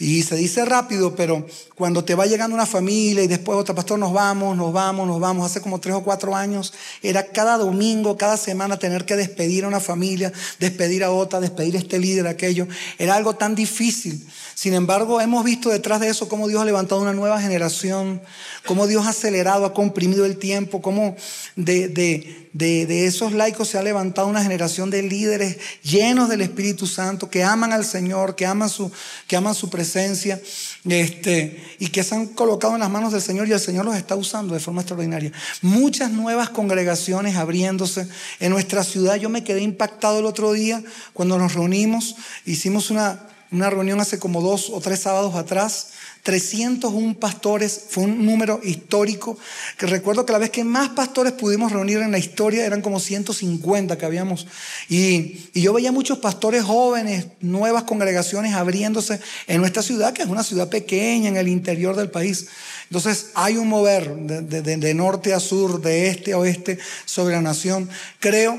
Y 0.00 0.22
se 0.22 0.34
dice 0.34 0.64
rápido, 0.64 1.14
pero 1.14 1.46
cuando 1.74 2.02
te 2.02 2.14
va 2.14 2.24
llegando 2.24 2.54
una 2.54 2.64
familia 2.64 3.22
y 3.22 3.26
después 3.26 3.58
otro 3.58 3.74
pastor, 3.74 3.98
nos 3.98 4.14
vamos, 4.14 4.56
nos 4.56 4.72
vamos, 4.72 5.06
nos 5.06 5.20
vamos, 5.20 5.44
hace 5.44 5.60
como 5.60 5.78
tres 5.78 5.94
o 5.94 6.02
cuatro 6.02 6.34
años, 6.34 6.72
era 7.02 7.26
cada 7.26 7.58
domingo, 7.58 8.16
cada 8.16 8.38
semana 8.38 8.78
tener 8.78 9.04
que 9.04 9.14
despedir 9.14 9.64
a 9.64 9.68
una 9.68 9.78
familia, 9.78 10.32
despedir 10.58 11.04
a 11.04 11.10
otra, 11.10 11.38
despedir 11.38 11.76
a 11.76 11.80
este 11.80 11.98
líder, 11.98 12.26
aquello. 12.26 12.66
Era 12.98 13.14
algo 13.14 13.36
tan 13.36 13.54
difícil. 13.54 14.26
Sin 14.54 14.72
embargo, 14.72 15.20
hemos 15.20 15.44
visto 15.44 15.68
detrás 15.68 16.00
de 16.00 16.08
eso 16.08 16.28
cómo 16.28 16.48
Dios 16.48 16.62
ha 16.62 16.66
levantado 16.66 17.00
una 17.02 17.12
nueva 17.12 17.40
generación, 17.40 18.22
cómo 18.66 18.86
Dios 18.86 19.06
ha 19.06 19.10
acelerado, 19.10 19.66
ha 19.66 19.74
comprimido 19.74 20.24
el 20.24 20.38
tiempo, 20.38 20.80
cómo 20.80 21.14
de, 21.56 21.88
de, 21.88 22.48
de, 22.52 22.86
de 22.86 23.06
esos 23.06 23.32
laicos 23.32 23.68
se 23.68 23.78
ha 23.78 23.82
levantado 23.82 24.28
una 24.28 24.42
generación 24.42 24.90
de 24.90 25.02
líderes 25.02 25.58
llenos 25.82 26.28
del 26.28 26.40
Espíritu 26.40 26.86
Santo, 26.86 27.30
que 27.30 27.44
aman 27.44 27.72
al 27.72 27.84
Señor, 27.84 28.34
que 28.34 28.46
aman 28.46 28.68
su, 28.68 28.90
que 29.26 29.36
aman 29.36 29.54
su 29.54 29.70
presencia, 29.70 29.89
este, 29.96 31.76
y 31.78 31.88
que 31.88 32.02
se 32.02 32.14
han 32.14 32.26
colocado 32.26 32.74
en 32.74 32.80
las 32.80 32.90
manos 32.90 33.12
del 33.12 33.22
Señor 33.22 33.48
y 33.48 33.52
el 33.52 33.60
Señor 33.60 33.84
los 33.84 33.96
está 33.96 34.16
usando 34.16 34.54
de 34.54 34.60
forma 34.60 34.82
extraordinaria. 34.82 35.32
Muchas 35.62 36.10
nuevas 36.10 36.50
congregaciones 36.50 37.36
abriéndose 37.36 38.08
en 38.38 38.50
nuestra 38.50 38.84
ciudad. 38.84 39.16
Yo 39.16 39.28
me 39.28 39.44
quedé 39.44 39.62
impactado 39.62 40.18
el 40.18 40.26
otro 40.26 40.52
día 40.52 40.82
cuando 41.12 41.38
nos 41.38 41.54
reunimos, 41.54 42.16
hicimos 42.44 42.90
una, 42.90 43.20
una 43.52 43.70
reunión 43.70 44.00
hace 44.00 44.18
como 44.18 44.40
dos 44.40 44.70
o 44.70 44.80
tres 44.80 45.00
sábados 45.00 45.34
atrás 45.34 45.88
301 46.22 47.18
pastores, 47.18 47.80
fue 47.88 48.04
un 48.04 48.26
número 48.26 48.60
histórico, 48.62 49.38
que 49.78 49.86
recuerdo 49.86 50.26
que 50.26 50.32
la 50.32 50.38
vez 50.38 50.50
que 50.50 50.64
más 50.64 50.90
pastores 50.90 51.32
pudimos 51.32 51.72
reunir 51.72 51.98
en 51.98 52.10
la 52.10 52.18
historia 52.18 52.66
eran 52.66 52.82
como 52.82 53.00
150 53.00 53.96
que 53.96 54.06
habíamos. 54.06 54.46
Y, 54.88 55.50
yo 55.54 55.72
veía 55.72 55.92
muchos 55.92 56.18
pastores 56.18 56.62
jóvenes, 56.62 57.26
nuevas 57.40 57.84
congregaciones 57.84 58.54
abriéndose 58.54 59.20
en 59.46 59.60
nuestra 59.60 59.82
ciudad, 59.82 60.12
que 60.12 60.22
es 60.22 60.28
una 60.28 60.44
ciudad 60.44 60.68
pequeña 60.68 61.28
en 61.28 61.36
el 61.36 61.48
interior 61.48 61.96
del 61.96 62.10
país. 62.10 62.48
Entonces 62.84 63.30
hay 63.34 63.56
un 63.56 63.68
mover 63.68 64.14
de, 64.14 64.62
de 64.62 64.94
norte 64.94 65.32
a 65.32 65.40
sur, 65.40 65.80
de 65.80 66.08
este 66.08 66.32
a 66.32 66.38
oeste 66.38 66.78
sobre 67.04 67.34
la 67.34 67.42
nación. 67.42 67.88
Creo 68.18 68.58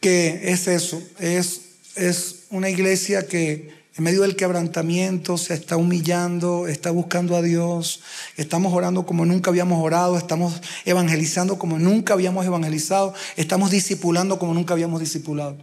que 0.00 0.52
es 0.52 0.68
eso, 0.68 1.02
es, 1.18 1.60
es 1.96 2.44
una 2.50 2.68
iglesia 2.70 3.26
que 3.26 3.77
en 3.98 4.04
medio 4.04 4.22
del 4.22 4.36
quebrantamiento 4.36 5.36
se 5.36 5.54
está 5.54 5.76
humillando, 5.76 6.68
está 6.68 6.92
buscando 6.92 7.34
a 7.36 7.42
Dios, 7.42 8.00
estamos 8.36 8.72
orando 8.72 9.04
como 9.04 9.26
nunca 9.26 9.50
habíamos 9.50 9.84
orado, 9.84 10.16
estamos 10.16 10.60
evangelizando 10.84 11.58
como 11.58 11.80
nunca 11.80 12.14
habíamos 12.14 12.46
evangelizado, 12.46 13.12
estamos 13.36 13.72
discipulando 13.72 14.38
como 14.38 14.54
nunca 14.54 14.74
habíamos 14.74 15.00
discipulado. 15.00 15.58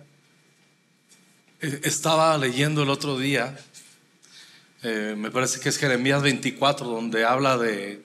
Eh, 1.62 1.80
estaba 1.84 2.38
leyendo 2.38 2.84
el 2.84 2.90
otro 2.90 3.18
día, 3.18 3.58
eh, 4.84 5.16
me 5.18 5.32
parece 5.32 5.62
que 5.62 5.70
es 5.70 5.78
Jeremías 5.78 6.22
24, 6.22 6.88
donde 6.88 7.24
habla 7.24 7.58
de, 7.58 8.04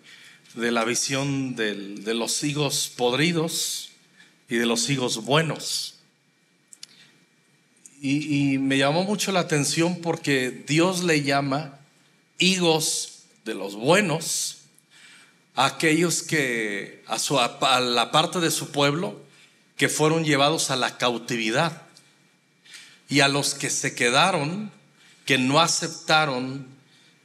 la 0.55 0.85
visión 0.85 1.57
de 1.57 2.15
los 2.15 2.45
higos 2.45 2.93
podridos 2.97 3.91
y 4.49 4.57
de 4.57 4.67
los 4.67 4.89
higos 4.91 5.25
buenos. 5.25 6.00
Y, 8.03 8.57
me 8.59 8.79
llamó 8.79 9.05
mucho 9.05 9.31
la 9.31 9.41
atención 9.41 9.97
porque 10.01 10.51
Dios 10.67 11.03
le 11.03 11.23
llama 11.23 11.79
higos 12.39 13.25
de 13.45 13.55
los 13.55 13.75
buenos 13.75 14.59
a 15.55 15.67
aquellos 15.67 16.23
que, 16.23 17.05
a, 17.07 17.19
su, 17.19 17.39
a 17.39 17.81
la 17.81 18.11
parte 18.11 18.41
de 18.41 18.51
su 18.51 18.71
pueblo, 18.71 19.21
que 19.77 19.91
fueron 19.91 20.25
llevados 20.25 20.71
a 20.71 20.77
la 20.77 20.97
cautividad. 20.97 21.83
Y 23.11 23.21
a 23.21 23.29
los 23.29 23.53
que 23.53 23.69
se 23.69 23.95
quedaron, 23.95 24.71
que 25.27 25.37
no 25.37 25.61
aceptaron 25.61 26.67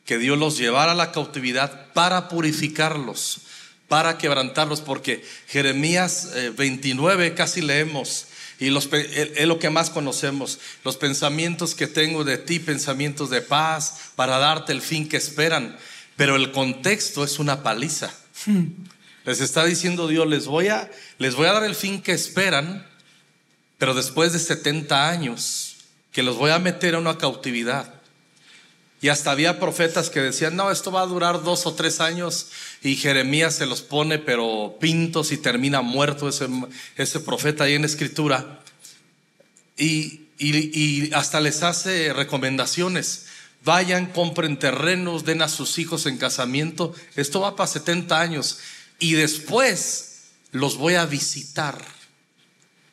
que 0.04 0.18
Dios 0.18 0.38
los 0.38 0.58
llevara 0.58 0.92
a 0.92 0.96
la 0.96 1.14
cautividad 1.14 1.94
para 1.94 2.28
purificarlos, 2.28 3.40
para 3.88 4.18
quebrantarlos, 4.18 4.82
porque 4.82 5.24
Jeremías 5.48 6.32
29 6.58 7.28
eh, 7.28 7.34
casi 7.34 7.62
leemos, 7.62 8.28
y 8.60 8.70
los, 8.70 8.90
es 8.92 9.46
lo 9.46 9.60
que 9.60 9.70
más 9.70 9.90
conocemos. 9.90 10.60
Los 10.84 10.98
pensamientos 10.98 11.76
que 11.76 11.88
tengo 11.88 12.24
de 12.24 12.38
ti, 12.38 12.60
pensamientos 12.60 13.30
de 13.30 13.42
paz, 13.42 14.12
para 14.16 14.38
darte 14.38 14.72
el 14.72 14.82
fin 14.82 15.10
que 15.10 15.18
esperan. 15.18 15.78
Pero 16.16 16.36
el 16.36 16.52
contexto 16.52 17.24
es 17.24 17.40
una 17.40 17.64
paliza. 17.64 18.14
Les 19.26 19.42
está 19.42 19.66
diciendo 19.66 20.08
Dios, 20.08 20.28
les 20.28 20.46
voy, 20.46 20.68
a, 20.68 20.90
les 21.18 21.36
voy 21.36 21.48
a 21.48 21.54
dar 21.54 21.64
el 21.64 21.76
fin 21.76 22.02
que 22.02 22.14
esperan, 22.14 22.88
pero 23.78 23.94
después 23.94 24.32
de 24.34 24.40
70 24.40 25.10
años, 25.10 25.78
que 26.12 26.24
los 26.24 26.38
voy 26.38 26.52
a 26.52 26.60
meter 26.60 26.96
a 26.96 27.00
una 27.00 27.18
cautividad. 27.18 27.95
Y 29.02 29.10
hasta 29.10 29.32
había 29.32 29.60
profetas 29.60 30.10
que 30.10 30.22
decían, 30.22 30.56
no, 30.56 30.72
esto 30.72 30.92
va 30.92 31.02
a 31.02 31.06
durar 31.06 31.44
dos 31.44 31.66
o 31.66 31.74
tres 31.76 32.00
años 32.00 32.48
y 32.82 32.96
Jeremías 32.96 33.56
se 33.56 33.66
los 33.66 33.82
pone, 33.82 34.20
pero 34.20 34.78
pintos 34.80 35.32
y 35.32 35.38
termina 35.38 35.82
muerto 35.82 36.30
ese, 36.30 36.48
ese 36.96 37.20
profeta 37.20 37.66
ahí 37.66 37.74
en 37.74 37.86
escritura. 37.86 38.62
Y, 39.78 40.22
y, 40.38 41.14
hasta 41.14 41.40
les 41.40 41.62
hace 41.64 42.14
recomendaciones. 42.14 43.26
Vayan, 43.64 44.08
compren 44.08 44.58
terrenos, 44.58 45.26
den 45.26 45.42
a 45.42 45.50
sus 45.50 45.78
hijos 45.78 46.06
en 46.06 46.18
casamiento. 46.18 46.94
Esto 47.16 47.42
va 47.42 47.56
para 47.56 47.68
70 47.68 48.20
años. 48.20 48.60
Y 49.00 49.14
después 49.14 50.30
los 50.52 50.78
voy 50.78 50.96
a 50.96 51.06
visitar. 51.06 51.84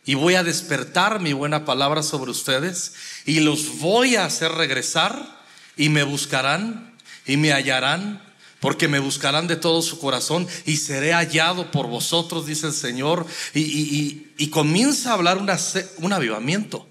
Y 0.04 0.14
voy 0.14 0.34
a 0.34 0.42
despertar 0.42 1.20
mi 1.20 1.32
buena 1.32 1.64
palabra 1.64 2.02
sobre 2.02 2.32
ustedes. 2.32 2.94
Y 3.24 3.40
los 3.40 3.78
voy 3.78 4.16
a 4.16 4.24
hacer 4.24 4.50
regresar 4.52 5.41
y 5.76 5.88
me 5.88 6.02
buscarán 6.02 6.92
y 7.26 7.36
me 7.36 7.52
hallarán, 7.52 8.22
porque 8.60 8.88
me 8.88 8.98
buscarán 8.98 9.48
de 9.48 9.56
todo 9.56 9.82
su 9.82 9.98
corazón 9.98 10.46
y 10.66 10.76
seré 10.76 11.12
hallado 11.12 11.70
por 11.70 11.88
vosotros, 11.88 12.46
dice 12.46 12.68
el 12.68 12.72
Señor. 12.72 13.26
Y, 13.54 14.46
comienza 14.50 15.10
a 15.10 15.14
hablar 15.14 15.38
un 15.38 16.12
avivamiento. 16.12 16.86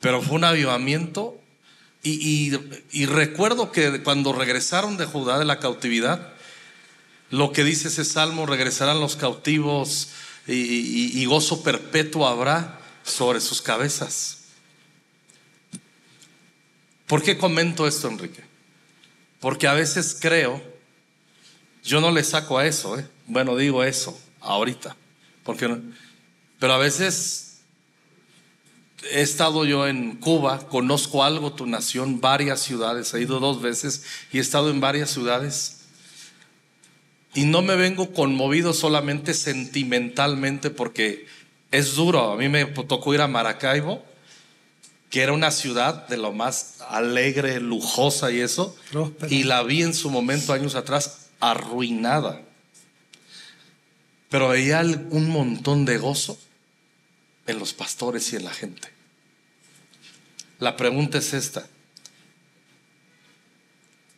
Pero 0.00 0.22
fue 0.22 0.36
un 0.36 0.44
avivamiento. 0.44 1.36
Y, 2.02 2.56
y 2.92 3.06
recuerdo 3.06 3.72
que 3.72 4.02
cuando 4.02 4.32
regresaron 4.32 4.96
de 4.96 5.06
Judá 5.06 5.38
de 5.38 5.44
la 5.44 5.58
cautividad, 5.58 6.32
lo 7.30 7.52
que 7.52 7.64
dice 7.64 7.88
ese 7.88 8.04
salmo, 8.04 8.46
regresarán 8.46 9.00
los 9.00 9.16
cautivos 9.16 10.08
y 10.46 11.24
gozo 11.26 11.62
perpetuo 11.62 12.26
habrá 12.26 12.80
sobre 13.04 13.40
sus 13.40 13.60
cabezas. 13.60 14.39
¿Por 17.10 17.24
qué 17.24 17.36
comento 17.36 17.88
esto, 17.88 18.06
Enrique? 18.06 18.40
Porque 19.40 19.66
a 19.66 19.74
veces 19.74 20.16
creo, 20.20 20.62
yo 21.82 22.00
no 22.00 22.12
le 22.12 22.22
saco 22.22 22.56
a 22.56 22.68
eso, 22.68 22.96
¿eh? 22.96 23.04
bueno, 23.26 23.56
digo 23.56 23.82
eso 23.82 24.16
ahorita, 24.40 24.94
porque 25.42 25.76
pero 26.60 26.74
a 26.74 26.78
veces 26.78 27.62
he 29.10 29.22
estado 29.22 29.64
yo 29.64 29.88
en 29.88 30.18
Cuba, 30.18 30.68
conozco 30.68 31.24
algo 31.24 31.52
tu 31.52 31.66
nación, 31.66 32.20
varias 32.20 32.60
ciudades, 32.60 33.12
he 33.12 33.22
ido 33.22 33.40
dos 33.40 33.60
veces 33.60 34.04
y 34.30 34.38
he 34.38 34.40
estado 34.40 34.70
en 34.70 34.78
varias 34.78 35.10
ciudades. 35.10 35.78
Y 37.34 37.42
no 37.42 37.60
me 37.60 37.74
vengo 37.74 38.12
conmovido 38.12 38.72
solamente 38.72 39.34
sentimentalmente 39.34 40.70
porque 40.70 41.26
es 41.72 41.96
duro. 41.96 42.30
A 42.30 42.36
mí 42.36 42.48
me 42.48 42.66
tocó 42.66 43.14
ir 43.14 43.20
a 43.20 43.26
Maracaibo 43.26 44.04
que 45.10 45.22
era 45.22 45.32
una 45.32 45.50
ciudad 45.50 46.06
de 46.06 46.16
lo 46.16 46.32
más 46.32 46.76
alegre, 46.88 47.60
lujosa 47.60 48.30
y 48.30 48.40
eso, 48.40 48.76
y 49.28 49.42
la 49.42 49.62
vi 49.64 49.82
en 49.82 49.92
su 49.92 50.08
momento 50.08 50.52
años 50.52 50.76
atrás 50.76 51.30
arruinada. 51.40 52.40
Pero 54.28 54.48
veía 54.48 54.80
un 55.10 55.28
montón 55.28 55.84
de 55.84 55.98
gozo 55.98 56.38
en 57.48 57.58
los 57.58 57.72
pastores 57.72 58.32
y 58.32 58.36
en 58.36 58.44
la 58.44 58.52
gente. 58.52 58.88
La 60.60 60.76
pregunta 60.76 61.18
es 61.18 61.34
esta. 61.34 61.66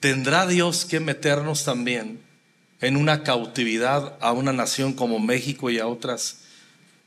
¿Tendrá 0.01 0.47
Dios 0.47 0.85
que 0.85 1.01
meternos 1.01 1.65
también 1.65 2.21
en 2.83 2.97
una 2.97 3.23
cautividad 3.23 4.19
a 4.21 4.33
una 4.33 4.53
nación 4.53 4.93
como 4.93 5.21
México 5.21 5.71
y 5.71 5.79
a 5.79 5.87
otras 5.87 6.39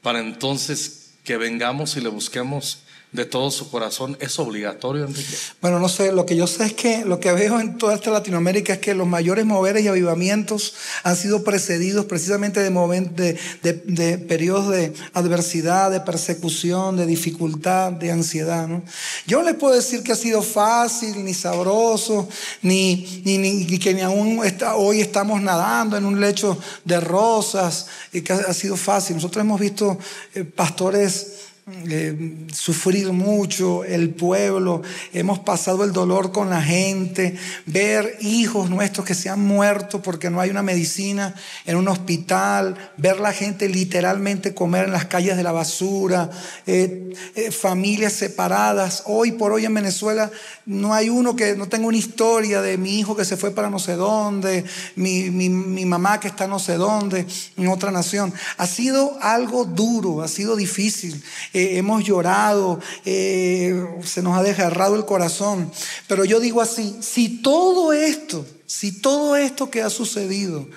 para 0.02 0.20
entonces 0.20 1.12
que 1.24 1.38
vengamos 1.38 1.98
y 1.98 2.02
le 2.02 2.10
busquemos 2.10 2.80
de 3.16 3.26
todo 3.26 3.50
su 3.52 3.70
corazón, 3.70 4.18
¿es 4.20 4.38
obligatorio, 4.40 5.06
Enrique? 5.06 5.36
Bueno, 5.62 5.80
no 5.80 5.90
sé, 5.90 6.12
lo 6.12 6.26
que 6.26 6.36
yo 6.36 6.48
sé 6.48 6.66
es 6.66 6.74
que 6.74 7.06
lo 7.06 7.20
que 7.20 7.32
veo 7.32 7.60
en 7.60 7.78
toda 7.78 7.96
esta 7.96 8.12
Latinoamérica 8.12 8.74
es 8.74 8.80
que 8.80 8.94
los 8.94 9.08
mayores 9.08 9.46
moveres 9.46 9.84
y 9.84 9.88
avivamientos 9.88 10.74
han 11.04 11.16
sido 11.16 11.44
precedidos 11.44 12.06
precisamente 12.06 12.60
de, 12.62 13.40
de, 13.64 13.74
de, 13.74 14.18
periodos 14.18 14.70
de 14.70 14.94
adversidad, 15.14 15.92
de 15.92 16.02
persecución, 16.02 16.98
de 16.98 17.06
dificultad, 17.06 17.92
de 17.94 18.12
ansiedad. 18.12 18.68
¿no? 18.68 18.84
Yo 19.26 19.40
no 19.40 19.46
les 19.46 19.56
puedo 19.56 19.74
decir 19.74 20.04
que 20.04 20.12
ha 20.12 20.16
sido 20.16 20.42
fácil, 20.42 21.24
ni 21.24 21.34
sabroso, 21.34 22.28
ni, 22.62 23.22
ni, 23.24 23.38
ni 23.38 23.80
que 23.80 23.94
ni 23.94 24.02
aún 24.02 24.44
está, 24.46 24.76
hoy 24.76 25.02
estamos 25.02 25.42
nadando 25.42 25.98
en 25.98 26.06
un 26.06 26.20
lecho 26.20 26.58
de 26.84 27.00
rosas 27.00 27.88
y 28.12 28.22
que 28.22 28.34
ha, 28.34 28.54
sido 28.54 28.76
fácil. 28.76 29.16
Nosotros 29.16 29.42
hemos 29.42 29.60
visto 29.60 29.98
eh, 30.34 30.44
pastores 30.44 31.46
eh, 31.68 32.46
sufrir 32.54 33.12
mucho, 33.12 33.84
el 33.84 34.12
pueblo, 34.12 34.84
hemos 35.14 35.40
pasado 35.40 35.84
el 35.84 35.94
dolor 35.94 36.32
con 36.32 36.52
la 36.52 36.62
gente, 36.62 37.36
ver 37.66 38.18
hijos 38.22 38.70
nuestros 38.70 39.04
que 39.04 39.16
se 39.16 39.30
han 39.30 39.40
muerto 39.40 40.00
porque 40.00 40.30
no 40.30 40.40
hay 40.40 40.52
una 40.52 40.62
medicina 40.62 41.34
en 41.66 41.78
un 41.78 41.88
hospital, 41.88 42.92
ver 42.98 43.20
la 43.20 43.34
gente 43.34 43.68
literalmente 43.68 44.54
comer 44.54 44.86
en 44.86 44.92
las 44.92 45.06
calles 45.06 45.38
de 45.38 45.42
la 45.42 45.54
basura, 45.54 46.30
eh, 46.68 47.12
eh, 47.34 47.50
familias 47.50 48.14
separadas. 48.14 49.02
Hoy 49.08 49.32
por 49.32 49.52
hoy 49.52 49.66
en 49.66 49.74
Venezuela 49.74 50.30
no 50.68 50.94
hay 50.94 51.10
uno 51.10 51.36
que 51.36 51.56
no 51.56 51.68
tenga 51.68 51.88
una 51.88 51.98
historia 51.98 52.62
de 52.62 52.78
mi 52.78 53.00
hijo 53.00 53.16
que 53.16 53.26
se 53.26 53.38
fue 53.38 53.50
para 53.50 53.72
no 53.72 53.80
sé 53.80 53.94
dónde, 53.96 54.66
mi, 54.96 55.32
mi, 55.32 55.50
mi 55.50 55.86
mamá 55.86 56.20
que 56.20 56.28
está 56.28 56.46
no 56.46 56.60
sé 56.60 56.76
dónde, 56.76 57.26
en 57.58 57.68
otra 57.70 57.90
nación. 57.90 58.32
Ha 58.58 58.68
sido 58.68 59.18
algo 59.20 59.66
duro, 59.66 60.22
ha 60.22 60.28
sido 60.28 60.56
difícil. 60.56 61.24
Eh, 61.56 61.78
hemos 61.78 62.04
llorado, 62.04 62.82
eh, 63.06 63.88
se 64.04 64.22
nos 64.22 64.38
ha 64.38 64.44
desgarrado 64.44 64.98
el 64.98 65.06
corazón. 65.06 65.72
Pero 66.06 66.26
yo 66.26 66.42
digo 66.42 66.60
así, 66.60 66.98
si 67.00 67.42
todo 67.42 67.94
esto, 67.94 68.46
si 68.66 68.92
todo 68.92 69.38
esto 69.38 69.70
que 69.70 69.82
ha 69.82 69.90
sucedido 69.90 70.68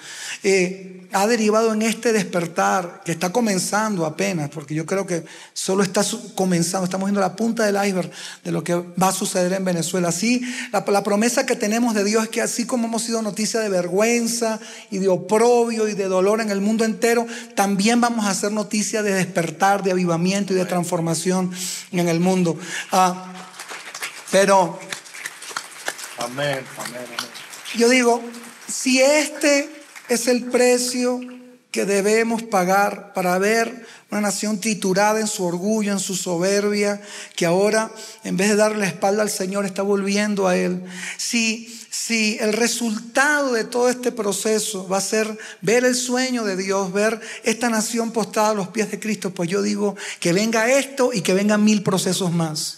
eh, 0.43 0.99
ha 1.13 1.27
derivado 1.27 1.73
en 1.73 1.83
este 1.83 2.13
despertar 2.13 3.01
que 3.05 3.13
está 3.13 3.33
comenzando 3.33 4.05
apenas, 4.05 4.51
porque 4.51 4.75
yo 4.75 4.85
creo 4.85 5.07
que 5.07 5.25
solo 5.55 5.83
está 5.83 6.05
comenzando, 6.35 6.85
estamos 6.85 7.07
viendo 7.07 7.21
la 7.21 7.35
punta 7.35 7.65
del 7.65 7.77
iceberg 7.83 8.11
de 8.45 8.53
lo 8.53 8.63
que 8.63 8.75
va 8.75 9.09
a 9.09 9.13
suceder 9.13 9.55
en 9.55 9.65
Venezuela. 9.65 10.09
Así, 10.09 10.43
la, 10.71 10.85
la 10.87 11.03
promesa 11.03 11.47
que 11.47 11.57
tenemos 11.57 11.95
de 11.95 12.05
Dios 12.05 12.25
es 12.25 12.29
que 12.29 12.43
así 12.43 12.67
como 12.67 12.89
hemos 12.89 13.03
sido 13.03 13.23
noticia 13.23 13.61
de 13.61 13.71
vergüenza 13.71 14.61
y 14.91 14.99
de 14.99 15.09
oprobio 15.09 15.89
y 15.89 15.95
de 15.95 16.05
dolor 16.05 16.43
en 16.43 16.51
el 16.51 16.61
mundo 16.61 16.85
entero, 16.85 17.27
también 17.55 18.01
vamos 18.01 18.27
a 18.27 18.35
ser 18.35 18.53
noticia 18.53 19.03
de 19.03 19.15
despertar, 19.15 19.83
de 19.83 19.93
avivamiento 19.93 20.53
y 20.53 20.57
de 20.57 20.67
transformación 20.67 21.51
en 21.91 22.09
el 22.09 22.21
mundo. 22.21 22.59
Ah, 22.93 23.33
pero, 24.31 24.79
amén, 26.19 26.61
amén, 26.79 27.03
amén. 27.07 27.31
Yo 27.77 27.89
digo, 27.89 28.23
si 28.67 29.01
este 29.01 29.78
es 30.09 30.27
el 30.29 30.45
precio 30.45 31.21
que 31.71 31.85
debemos 31.85 32.43
pagar 32.43 33.13
para 33.13 33.39
ver 33.39 33.87
una 34.11 34.23
nación 34.23 34.59
triturada 34.59 35.21
en 35.21 35.27
su 35.27 35.45
orgullo, 35.45 35.93
en 35.93 35.99
su 35.99 36.17
soberbia, 36.17 37.01
que 37.37 37.45
ahora 37.45 37.91
en 38.25 38.39
vez 38.39 38.49
de 38.49 38.57
darle 38.57 38.79
la 38.79 38.87
espalda 38.87 39.23
al 39.23 39.31
Señor 39.31 39.67
está 39.67 39.83
volviendo 39.83 40.49
a 40.49 40.57
Él. 40.57 40.83
Si, 41.19 41.69
si 41.91 42.39
el 42.41 42.55
resultado 42.55 43.53
de 43.53 43.65
todo 43.65 43.91
este 43.91 44.11
proceso 44.13 44.89
va 44.89 44.97
a 44.97 45.03
ser 45.03 45.37
ver 45.61 45.85
el 45.85 45.95
sueño 45.95 46.45
de 46.45 46.57
Dios, 46.57 46.91
ver 46.93 47.21
esta 47.45 47.69
nación 47.69 48.13
postada 48.13 48.51
a 48.51 48.55
los 48.55 48.69
pies 48.69 48.91
de 48.91 48.99
Cristo, 48.99 49.31
pues 49.35 49.51
yo 49.51 49.61
digo 49.61 49.95
que 50.21 50.33
venga 50.33 50.73
esto 50.73 51.11
y 51.13 51.21
que 51.21 51.35
vengan 51.35 51.63
mil 51.63 51.83
procesos 51.83 52.33
más. 52.33 52.78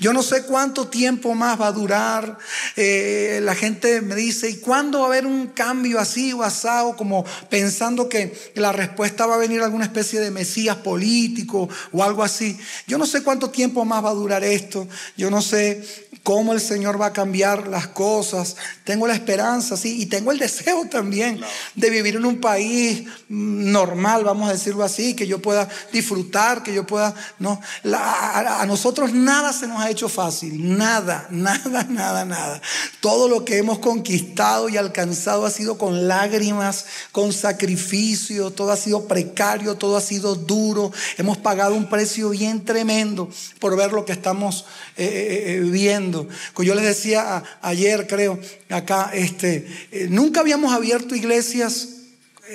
Yo 0.00 0.12
no 0.12 0.22
sé 0.22 0.44
cuánto 0.44 0.88
tiempo 0.88 1.34
más 1.34 1.60
va 1.60 1.68
a 1.68 1.72
durar. 1.72 2.38
Eh, 2.76 3.40
la 3.42 3.54
gente 3.54 4.00
me 4.00 4.14
dice, 4.14 4.50
¿y 4.50 4.56
cuándo 4.56 5.00
va 5.00 5.06
a 5.06 5.08
haber 5.08 5.26
un 5.26 5.48
cambio 5.48 5.98
así 5.98 6.32
o 6.32 6.42
asado? 6.42 6.96
Como 6.96 7.24
pensando 7.48 8.08
que 8.08 8.52
la 8.54 8.72
respuesta 8.72 9.26
va 9.26 9.34
a 9.34 9.38
venir 9.38 9.62
alguna 9.62 9.84
especie 9.84 10.20
de 10.20 10.30
mesías 10.30 10.76
político 10.76 11.68
o 11.92 12.02
algo 12.02 12.22
así. 12.22 12.58
Yo 12.86 12.98
no 12.98 13.06
sé 13.06 13.22
cuánto 13.22 13.50
tiempo 13.50 13.84
más 13.84 14.04
va 14.04 14.10
a 14.10 14.14
durar 14.14 14.44
esto. 14.44 14.86
Yo 15.16 15.30
no 15.30 15.40
sé 15.40 15.82
cómo 16.24 16.54
el 16.54 16.60
Señor 16.60 17.00
va 17.00 17.06
a 17.06 17.12
cambiar 17.12 17.68
las 17.68 17.88
cosas. 17.88 18.56
Tengo 18.82 19.06
la 19.06 19.14
esperanza, 19.14 19.76
sí, 19.76 20.00
y 20.00 20.06
tengo 20.06 20.32
el 20.32 20.38
deseo 20.38 20.86
también 20.88 21.40
de 21.74 21.90
vivir 21.90 22.16
en 22.16 22.24
un 22.24 22.40
país 22.40 23.04
normal, 23.28 24.24
vamos 24.24 24.48
a 24.48 24.52
decirlo 24.52 24.82
así, 24.84 25.14
que 25.14 25.26
yo 25.26 25.40
pueda 25.40 25.68
disfrutar, 25.92 26.62
que 26.62 26.74
yo 26.74 26.86
pueda, 26.86 27.14
no, 27.38 27.60
a, 27.92 28.64
nosotros 28.66 29.12
nada 29.12 29.52
se 29.58 29.66
nos 29.66 29.80
ha 29.80 29.90
hecho 29.90 30.08
fácil, 30.08 30.76
nada, 30.76 31.26
nada, 31.30 31.84
nada, 31.84 32.24
nada. 32.24 32.60
Todo 33.00 33.28
lo 33.28 33.44
que 33.44 33.58
hemos 33.58 33.78
conquistado 33.78 34.68
y 34.68 34.76
alcanzado 34.76 35.46
ha 35.46 35.50
sido 35.50 35.78
con 35.78 36.08
lágrimas, 36.08 36.86
con 37.12 37.32
sacrificio, 37.32 38.50
todo 38.50 38.72
ha 38.72 38.76
sido 38.76 39.06
precario, 39.06 39.76
todo 39.76 39.96
ha 39.96 40.00
sido 40.00 40.34
duro. 40.34 40.92
Hemos 41.16 41.38
pagado 41.38 41.74
un 41.74 41.88
precio 41.88 42.30
bien 42.30 42.64
tremendo 42.64 43.28
por 43.58 43.76
ver 43.76 43.92
lo 43.92 44.04
que 44.04 44.12
estamos 44.12 44.66
eh, 44.96 45.04
eh, 45.06 45.54
eh, 45.54 45.60
viendo. 45.60 46.28
Yo 46.58 46.74
les 46.74 46.84
decía 46.84 47.42
ayer, 47.62 48.06
creo, 48.06 48.38
acá, 48.70 49.10
este, 49.14 49.66
nunca 50.08 50.40
habíamos 50.40 50.72
abierto 50.72 51.14
iglesias 51.14 51.88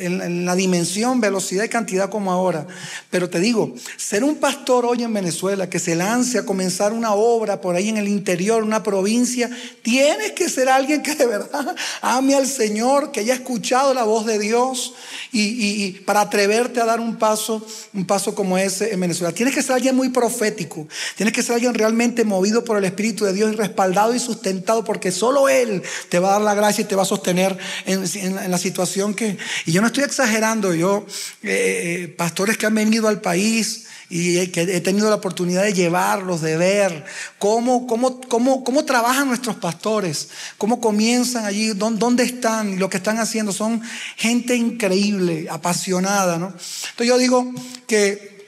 en, 0.06 0.46
la 0.46 0.56
dimensión, 0.56 1.22
velocidad 1.22 1.64
y 1.64 1.70
cantidad 1.70 2.10
como 2.10 2.32
ahora. 2.32 2.68
Pero 3.10 3.30
te 3.30 3.40
digo, 3.40 3.74
ser 3.98 4.24
un 4.24 4.36
pastor 4.36 4.86
hoy 4.86 5.04
en 5.04 5.14
Venezuela 5.14 5.70
que 5.70 5.80
se 5.80 5.96
lance 5.96 6.38
a 6.38 6.46
comenzar 6.46 6.94
una 6.94 7.14
obra 7.14 7.62
por 7.62 7.76
ahí 7.76 7.90
en 7.90 7.98
el 7.98 8.08
interior, 8.08 8.64
una 8.64 8.84
provincia, 8.84 9.50
tienes 9.82 10.32
que 10.34 10.50
ser 10.50 10.70
alguien 10.70 11.02
que 11.02 11.16
de 11.16 11.26
verdad 11.26 11.76
ame 12.02 12.36
al 12.36 12.48
Señor, 12.48 13.12
que 13.12 13.22
haya 13.22 13.34
escuchado 13.34 13.94
la 13.94 14.04
voz 14.04 14.26
de 14.26 14.40
Dios 14.40 14.94
y, 15.32 15.92
para 16.06 16.22
atreverte 16.22 16.82
a 16.82 16.86
dar 16.86 17.00
un 17.00 17.18
paso, 17.18 17.66
un 17.94 18.06
paso 18.06 18.34
como 18.36 18.58
ese 18.58 18.94
en 18.94 19.00
Venezuela. 19.00 19.34
Tienes 19.34 19.54
que 19.54 19.62
ser 19.62 19.74
alguien 19.74 19.96
muy 19.96 20.10
profético, 20.10 20.88
tienes 21.16 21.34
que 21.34 21.44
ser 21.44 21.56
alguien 21.56 21.74
realmente 21.74 22.24
movido 22.24 22.64
por 22.64 22.78
el 22.78 22.86
Espíritu 22.86 23.26
de 23.26 23.34
Dios 23.34 23.54
y 23.54 23.56
respaldado 23.56 24.14
y 24.14 24.20
sustentado 24.20 24.84
porque 24.84 25.12
solo 25.12 25.50
Él 25.50 25.84
te 26.10 26.20
va 26.20 26.30
a 26.30 26.32
dar 26.34 26.42
la 26.42 26.54
gracia 26.56 26.82
y 26.82 26.86
te 26.86 26.96
va 26.96 27.04
a 27.04 27.06
sostener 27.06 27.58
en, 27.86 28.52
la 28.52 28.58
situación 28.58 29.14
que... 29.14 29.38
Y 29.66 29.72
yo 29.72 29.82
no 29.82 29.88
estoy 29.90 30.06
exagerando, 30.06 30.74
yo, 30.74 31.06
eh, 31.44 32.04
eh, 32.04 32.08
pastores 32.08 32.58
que 32.58 32.66
han 32.66 32.76
venido 32.76 33.08
al 33.08 33.22
país 33.22 33.86
y 34.10 34.48
que 34.48 34.62
he 34.62 34.82
tenido 34.82 35.10
la 35.10 35.18
oportunidad 35.18 35.64
de 35.64 35.74
llevarlos, 35.74 36.42
de 36.42 36.58
ver 36.58 37.06
cómo, 37.38 37.86
cómo, 37.86 38.20
cómo, 38.22 38.64
cómo 38.64 38.84
trabajan 38.84 39.28
nuestros 39.28 39.58
pastores, 39.58 40.30
cómo 40.58 40.82
comienzan 40.82 41.46
allí, 41.46 41.74
dónde 41.74 42.24
están, 42.24 42.80
lo 42.80 42.90
que 42.90 42.98
están 42.98 43.20
haciendo. 43.20 43.52
Son 43.52 43.82
gente 44.16 44.56
increíble, 44.56 45.48
apasionada. 45.50 46.40
¿no? 46.40 46.48
Entonces 46.48 47.08
yo 47.08 47.18
digo 47.20 47.54
que 47.86 48.39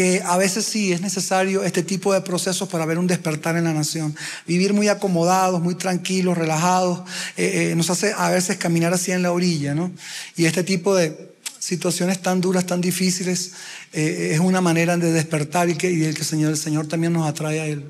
que 0.00 0.22
a 0.24 0.38
veces 0.38 0.64
sí 0.64 0.94
es 0.94 1.02
necesario 1.02 1.62
este 1.62 1.82
tipo 1.82 2.14
de 2.14 2.22
procesos 2.22 2.66
para 2.70 2.86
ver 2.86 2.96
un 2.96 3.06
despertar 3.06 3.58
en 3.58 3.64
la 3.64 3.74
nación. 3.74 4.16
Vivir 4.46 4.72
muy 4.72 4.88
acomodados, 4.88 5.60
muy 5.60 5.74
tranquilos, 5.74 6.38
relajados, 6.38 7.00
eh, 7.36 7.72
eh, 7.72 7.74
nos 7.76 7.90
hace 7.90 8.14
a 8.16 8.30
veces 8.30 8.56
caminar 8.56 8.94
así 8.94 9.12
en 9.12 9.20
la 9.20 9.30
orilla, 9.30 9.74
¿no? 9.74 9.92
Y 10.36 10.46
este 10.46 10.64
tipo 10.64 10.96
de 10.96 11.34
situaciones 11.58 12.22
tan 12.22 12.40
duras, 12.40 12.64
tan 12.64 12.80
difíciles, 12.80 13.52
eh, 13.92 14.30
es 14.32 14.40
una 14.40 14.62
manera 14.62 14.96
de 14.96 15.12
despertar 15.12 15.68
y 15.68 15.72
el, 15.72 16.14
que 16.14 16.24
Señor, 16.24 16.52
el 16.52 16.56
Señor 16.56 16.88
también 16.88 17.12
nos 17.12 17.28
atrae 17.28 17.60
a 17.60 17.66
Él. 17.66 17.84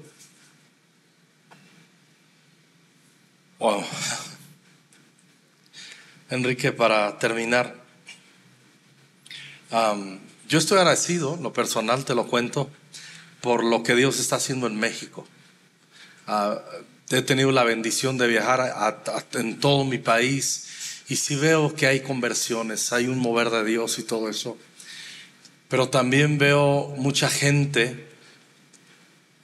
Wow. 3.60 3.84
Enrique, 6.28 6.72
para 6.72 7.16
terminar, 7.20 7.76
yo 10.50 10.58
estoy 10.58 10.78
agradecido, 10.78 11.38
lo 11.40 11.52
personal 11.52 12.04
te 12.04 12.16
lo 12.16 12.26
cuento, 12.26 12.68
por 13.40 13.62
lo 13.62 13.84
que 13.84 13.94
Dios 13.94 14.18
está 14.18 14.36
haciendo 14.36 14.66
en 14.66 14.80
México. 14.80 15.24
Ah, 16.26 16.60
he 17.08 17.22
tenido 17.22 17.52
la 17.52 17.62
bendición 17.62 18.18
de 18.18 18.26
viajar 18.26 19.00
en 19.34 19.60
todo 19.60 19.84
mi 19.84 19.98
país 19.98 21.04
y 21.08 21.16
si 21.16 21.36
veo 21.36 21.72
que 21.74 21.86
hay 21.86 22.00
conversiones, 22.00 22.92
hay 22.92 23.06
un 23.06 23.20
mover 23.20 23.50
de 23.50 23.64
Dios 23.64 24.00
y 24.00 24.02
todo 24.02 24.28
eso. 24.28 24.58
Pero 25.68 25.88
también 25.88 26.36
veo 26.36 26.94
mucha 26.98 27.30
gente, 27.30 28.08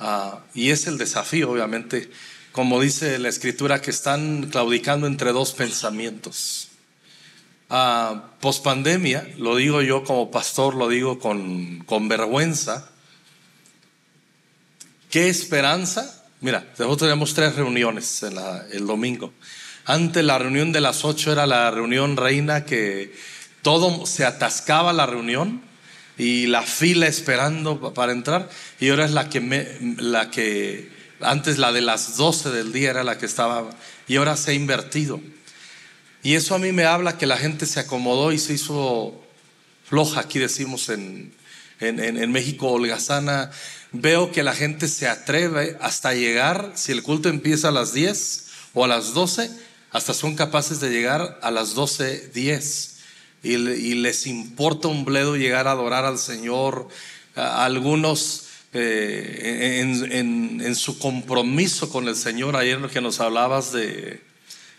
ah, 0.01 0.41
y 0.55 0.71
es 0.71 0.89
el 0.89 0.99
desafío, 0.99 1.53
obviamente, 1.53 2.11
como 2.51 2.81
dice 2.81 3.21
la 3.21 3.29
escritura, 3.29 3.81
que 3.81 3.93
están 3.93 4.49
claudicando 4.51 5.07
entre 5.07 5.31
dos 5.31 5.53
pensamientos. 5.53 6.71
Uh, 7.69 8.21
pospandemia, 8.41 9.29
lo 9.39 9.57
digo 9.57 9.83
yo 9.83 10.05
como 10.05 10.31
pastor, 10.31 10.75
lo 10.75 10.89
digo 10.89 11.19
con, 11.19 11.81
con 11.81 12.09
vergüenza. 12.09 12.91
¿Qué 15.11 15.29
esperanza? 15.29 16.25
Mira, 16.41 16.65
nosotros 16.79 17.09
tenemos 17.09 17.35
tres 17.35 17.57
reuniones 17.57 18.23
el 18.23 18.87
domingo. 18.87 19.33
Antes 19.85 20.25
la 20.25 20.39
reunión 20.39 20.73
de 20.73 20.81
las 20.81 21.05
ocho 21.05 21.33
era 21.33 21.47
la 21.47 21.71
reunión 21.71 22.17
reina 22.17 22.65
que 22.65 23.15
todo 23.63 24.07
se 24.07 24.25
atascaba 24.25 24.93
la 24.93 25.07
reunión. 25.07 25.63
y 26.19 26.47
la 26.47 26.63
fila 26.63 27.07
esperando 27.07 27.93
para 27.93 28.13
entrar 28.13 28.49
y 28.81 28.89
ahora 28.89 29.05
es 29.05 29.11
la 29.11 29.29
que 29.29 29.41
me, 29.41 29.67
la 29.99 30.31
que 30.31 30.89
antes 31.21 31.59
la 31.59 31.73
de 31.73 31.83
las 31.83 32.17
12 32.17 32.51
del 32.51 32.73
día 32.73 32.91
era 32.91 33.05
la 33.05 33.19
que 33.19 33.27
estaba 33.27 33.69
y 34.09 34.17
ahora 34.17 34.37
se 34.37 34.53
ha 34.53 34.55
invertido. 34.55 35.21
Y 36.23 36.35
eso 36.35 36.55
a 36.55 36.59
mí 36.59 36.73
me 36.73 36.85
habla 36.85 37.19
que 37.19 37.27
la 37.27 37.37
gente 37.37 37.67
se 37.67 37.81
acomodó 37.81 38.33
y 38.33 38.39
se 38.39 38.55
hizo 38.55 39.21
floja, 39.85 40.21
aquí 40.21 40.39
decimos 40.39 40.89
en, 40.89 41.33
en, 41.81 42.01
en, 42.01 42.33
México 42.33 42.69
holgazana. 42.69 43.51
Veo 43.93 44.33
que 44.33 44.43
la 44.43 44.55
gente 44.55 44.89
se 44.89 45.09
atreve 45.09 45.77
hasta 45.81 46.15
llegar, 46.15 46.73
si 46.75 46.93
el 46.93 47.03
culto 47.03 47.29
empieza 47.29 47.69
a 47.69 47.73
las 47.73 47.93
10 47.93 48.47
o 48.75 48.85
a 48.85 48.89
las 48.89 49.15
12, 49.15 49.51
hasta 49.93 50.13
son 50.13 50.35
capaces 50.35 50.81
de 50.81 50.91
llegar 50.91 51.39
a 51.43 51.51
las 51.51 51.77
12.10 51.77 52.97
y, 53.43 53.55
y 53.55 53.95
les 53.95 54.27
importa 54.27 54.89
un 54.89 55.05
bledo 55.05 55.37
llegar 55.37 55.69
a 55.69 55.73
adorar 55.73 56.05
al 56.05 56.19
Señor. 56.19 56.89
algunos 57.35 58.47
eh, 58.79 59.81
en, 59.81 60.61
en, 60.61 60.75
su 60.75 60.99
compromiso 60.99 61.89
con 61.89 62.09
el 62.09 62.17
Señor, 62.17 62.57
ayer 62.57 62.79
lo 62.79 62.91
que 62.91 63.01
nos 63.01 63.21
hablabas 63.21 63.73
de, 63.73 64.21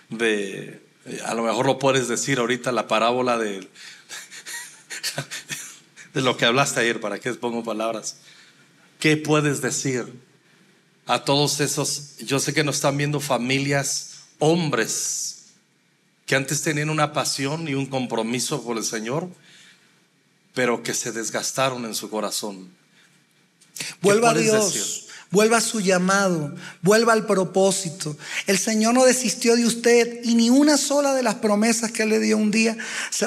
de, 0.09 0.79
a 1.25 1.33
lo 1.33 1.43
mejor 1.43 1.65
lo 1.65 1.79
puedes 1.79 2.07
decir 2.07 2.39
ahorita, 2.39 2.71
la 2.71 2.87
parábola 2.87 3.37
de, 3.37 3.67
de 6.13 6.21
lo 6.21 6.37
que 6.37 6.45
hablaste 6.45 6.79
ayer, 6.81 6.99
para 6.99 7.19
que 7.19 7.33
pongo 7.33 7.63
palabras. 7.63 8.17
¿Qué 8.99 9.17
puedes 9.17 9.61
decir 9.61 10.11
a 11.05 11.23
todos 11.23 11.59
esos? 11.59 12.17
Yo 12.17 12.39
sé 12.39 12.53
que 12.53 12.63
nos 12.63 12.75
están 12.75 12.97
viendo 12.97 13.19
familias, 13.19 14.21
hombres, 14.39 15.45
que 16.25 16.35
antes 16.35 16.61
tenían 16.61 16.89
una 16.89 17.13
pasión 17.13 17.67
y 17.67 17.73
un 17.73 17.85
compromiso 17.85 18.63
por 18.63 18.77
el 18.77 18.83
Señor, 18.83 19.29
pero 20.53 20.83
que 20.83 20.93
se 20.93 21.11
desgastaron 21.11 21.85
en 21.85 21.95
su 21.95 22.09
corazón. 22.09 22.75
Vuelva 24.01 24.31
a 24.31 24.33
Dios. 24.33 25.06
Vuelva 25.29 25.57
a 25.57 25.61
su 25.61 25.81
llamado, 25.81 26.55
vuelva 26.81 27.11
al 27.11 27.25
propósito. 27.25 28.15
El 28.45 28.57
Señor 28.57 28.93
no 28.93 29.03
desistió 29.03 29.57
de 29.57 29.65
usted 29.65 30.21
y 30.23 30.35
ni 30.35 30.49
una 30.49 30.77
sola 30.77 31.13
de 31.13 31.21
las 31.21 31.35
promesas 31.35 31.91
que 31.91 32.03
Él 32.03 32.09
le 32.09 32.19
dio 32.19 32.37
un 32.37 32.49
día 32.49 32.77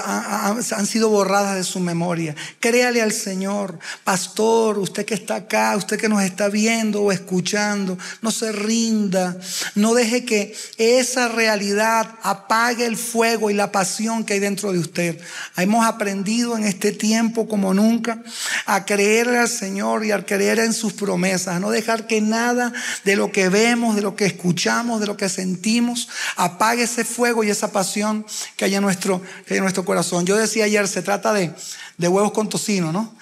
han 0.03 0.87
sido 0.87 1.11
borradas 1.11 1.57
de 1.57 1.65
su 1.65 1.79
memoria. 1.79 2.35
Créale 2.59 3.03
al 3.03 3.13
Señor. 3.13 3.79
Pastor, 4.03 4.79
usted 4.79 5.05
que 5.05 5.15
está 5.15 5.37
acá, 5.37 5.77
usted 5.77 5.99
que 5.99 6.09
nos 6.09 6.23
está 6.23 6.49
viendo 6.49 7.03
o 7.03 7.13
escuchando, 7.13 7.99
no 8.23 8.31
se 8.31 8.51
rinda. 8.53 9.37
No 9.75 9.93
deje 9.93 10.25
que 10.25 10.57
esa 10.79 11.29
realidad 11.29 12.19
apague 12.23 12.87
el 12.87 12.97
fuego 12.97 13.51
y 13.51 13.55
la 13.55 13.73
pasión 13.73 14.25
que 14.25 14.35
hay 14.35 14.41
dentro 14.41 14.73
de 14.73 14.79
usted. 14.79 15.21
Hemos 15.57 15.85
aprendido 15.85 16.57
en 16.57 16.65
este 16.65 16.93
tiempo 16.93 17.47
como 17.47 17.75
nunca 17.75 18.23
a 18.67 18.85
creerle 18.85 19.39
al 19.39 19.49
Señor 19.49 20.05
y 20.05 20.13
a 20.13 20.25
creer 20.25 20.61
en 20.61 20.73
sus 20.73 20.95
promesas. 20.95 21.61
No 21.61 21.71
que 22.07 22.21
nada 22.21 22.73
de 23.05 23.17
lo 23.17 23.33
que 23.33 23.49
vemos, 23.49 23.97
de 23.97 24.03
lo 24.03 24.17
que 24.17 24.27
escuchamos, 24.27 25.01
de 25.01 25.07
lo 25.07 25.17
que 25.17 25.29
sentimos, 25.29 26.09
apague 26.37 26.85
ese 26.85 27.05
fuego 27.05 27.45
y 27.45 27.51
esa 27.51 27.73
pasión 27.73 28.27
que 28.57 28.65
hay 28.65 28.75
en 28.75 28.83
nuestro, 28.83 29.23
en 29.47 29.61
nuestro 29.61 29.85
corazón. 29.85 30.27
Yo 30.27 30.37
decía 30.37 30.65
ayer, 30.65 30.89
se 30.89 31.03
trata 31.03 31.33
de, 31.33 31.53
de 31.99 32.09
huevos 32.09 32.33
con 32.33 32.49
tocino, 32.49 32.93
¿no? 32.93 33.15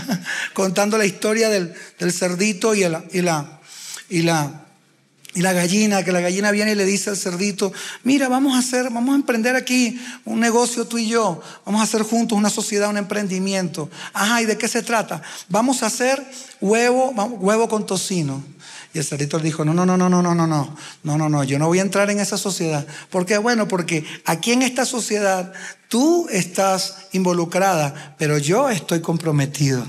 Contando 0.54 0.98
la 0.98 1.06
historia 1.06 1.48
del, 1.48 1.74
del 1.98 2.12
cerdito 2.12 2.74
y, 2.74 2.88
la, 2.88 3.04
y, 3.12 3.22
la, 3.22 3.60
y 4.08 4.22
la 4.22 4.67
y 5.34 5.42
la 5.42 5.52
gallina, 5.52 6.02
que 6.02 6.12
la 6.12 6.20
gallina 6.20 6.50
viene 6.50 6.72
y 6.72 6.74
le 6.74 6.84
dice 6.84 7.10
al 7.10 7.16
cerdito, 7.16 7.72
mira, 8.02 8.28
vamos 8.28 8.56
a 8.56 8.58
hacer, 8.58 8.90
vamos 8.90 9.12
a 9.12 9.16
emprender 9.16 9.56
aquí 9.56 10.00
un 10.24 10.40
negocio 10.40 10.86
tú 10.86 10.98
y 10.98 11.08
yo, 11.08 11.40
vamos 11.66 11.80
a 11.80 11.84
hacer 11.84 12.02
juntos 12.02 12.36
una 12.36 12.50
sociedad, 12.50 12.88
un 12.88 12.96
emprendimiento. 12.96 13.90
Ajá, 14.14 14.42
¿y 14.42 14.46
de 14.46 14.56
qué 14.56 14.68
se 14.68 14.82
trata? 14.82 15.22
Vamos 15.48 15.82
a 15.82 15.86
hacer 15.86 16.24
huevo, 16.60 17.10
huevo 17.10 17.68
con 17.68 17.84
tocino. 17.86 18.42
Y 18.94 18.98
el 18.98 19.04
cerdito 19.04 19.36
le 19.36 19.44
dijo, 19.44 19.66
no, 19.66 19.74
no, 19.74 19.84
no, 19.84 19.98
no, 19.98 20.08
no, 20.08 20.22
no, 20.22 20.34
no, 20.34 20.46
no, 20.46 20.74
no, 21.02 21.18
no, 21.18 21.28
no, 21.28 21.44
yo 21.44 21.58
no 21.58 21.66
voy 21.66 21.78
a 21.78 21.82
entrar 21.82 22.08
en 22.08 22.20
esa 22.20 22.38
sociedad. 22.38 22.86
¿Por 23.10 23.26
qué? 23.26 23.36
Bueno, 23.36 23.68
porque 23.68 24.04
aquí 24.24 24.52
en 24.52 24.62
esta 24.62 24.86
sociedad 24.86 25.52
tú 25.88 26.26
estás 26.30 26.96
involucrada, 27.12 28.16
pero 28.18 28.38
yo 28.38 28.70
estoy 28.70 29.00
comprometido. 29.00 29.84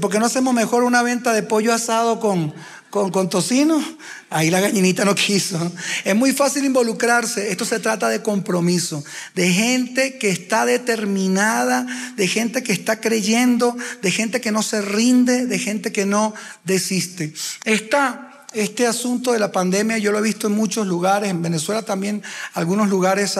¿Por 0.00 0.10
qué 0.10 0.18
no 0.18 0.26
hacemos 0.26 0.52
mejor 0.52 0.82
una 0.84 1.02
venta 1.02 1.32
de 1.32 1.42
pollo 1.42 1.72
asado 1.72 2.20
con 2.20 2.52
con, 2.90 3.28
tocino, 3.28 3.82
ahí 4.30 4.50
la 4.50 4.60
gallinita 4.60 5.04
no 5.04 5.14
quiso. 5.16 5.72
Es 6.04 6.14
muy 6.14 6.32
fácil 6.32 6.64
involucrarse. 6.64 7.50
Esto 7.50 7.64
se 7.64 7.80
trata 7.80 8.08
de 8.08 8.22
compromiso, 8.22 9.04
de 9.34 9.50
gente 9.50 10.18
que 10.18 10.30
está 10.30 10.64
determinada, 10.64 11.86
de 12.16 12.28
gente 12.28 12.62
que 12.62 12.72
está 12.72 13.00
creyendo, 13.00 13.76
de 14.02 14.10
gente 14.10 14.40
que 14.40 14.52
no 14.52 14.62
se 14.62 14.82
rinde, 14.82 15.46
de 15.46 15.58
gente 15.58 15.92
que 15.92 16.06
no 16.06 16.34
desiste. 16.64 17.34
Está 17.64 18.26
este 18.56 18.86
asunto 18.86 19.32
de 19.32 19.38
la 19.38 19.52
pandemia 19.52 19.98
yo 19.98 20.12
lo 20.12 20.18
he 20.18 20.22
visto 20.22 20.46
en 20.46 20.54
muchos 20.54 20.86
lugares, 20.86 21.30
en 21.30 21.42
Venezuela 21.42 21.82
también, 21.82 22.22
algunos 22.54 22.88
lugares, 22.88 23.38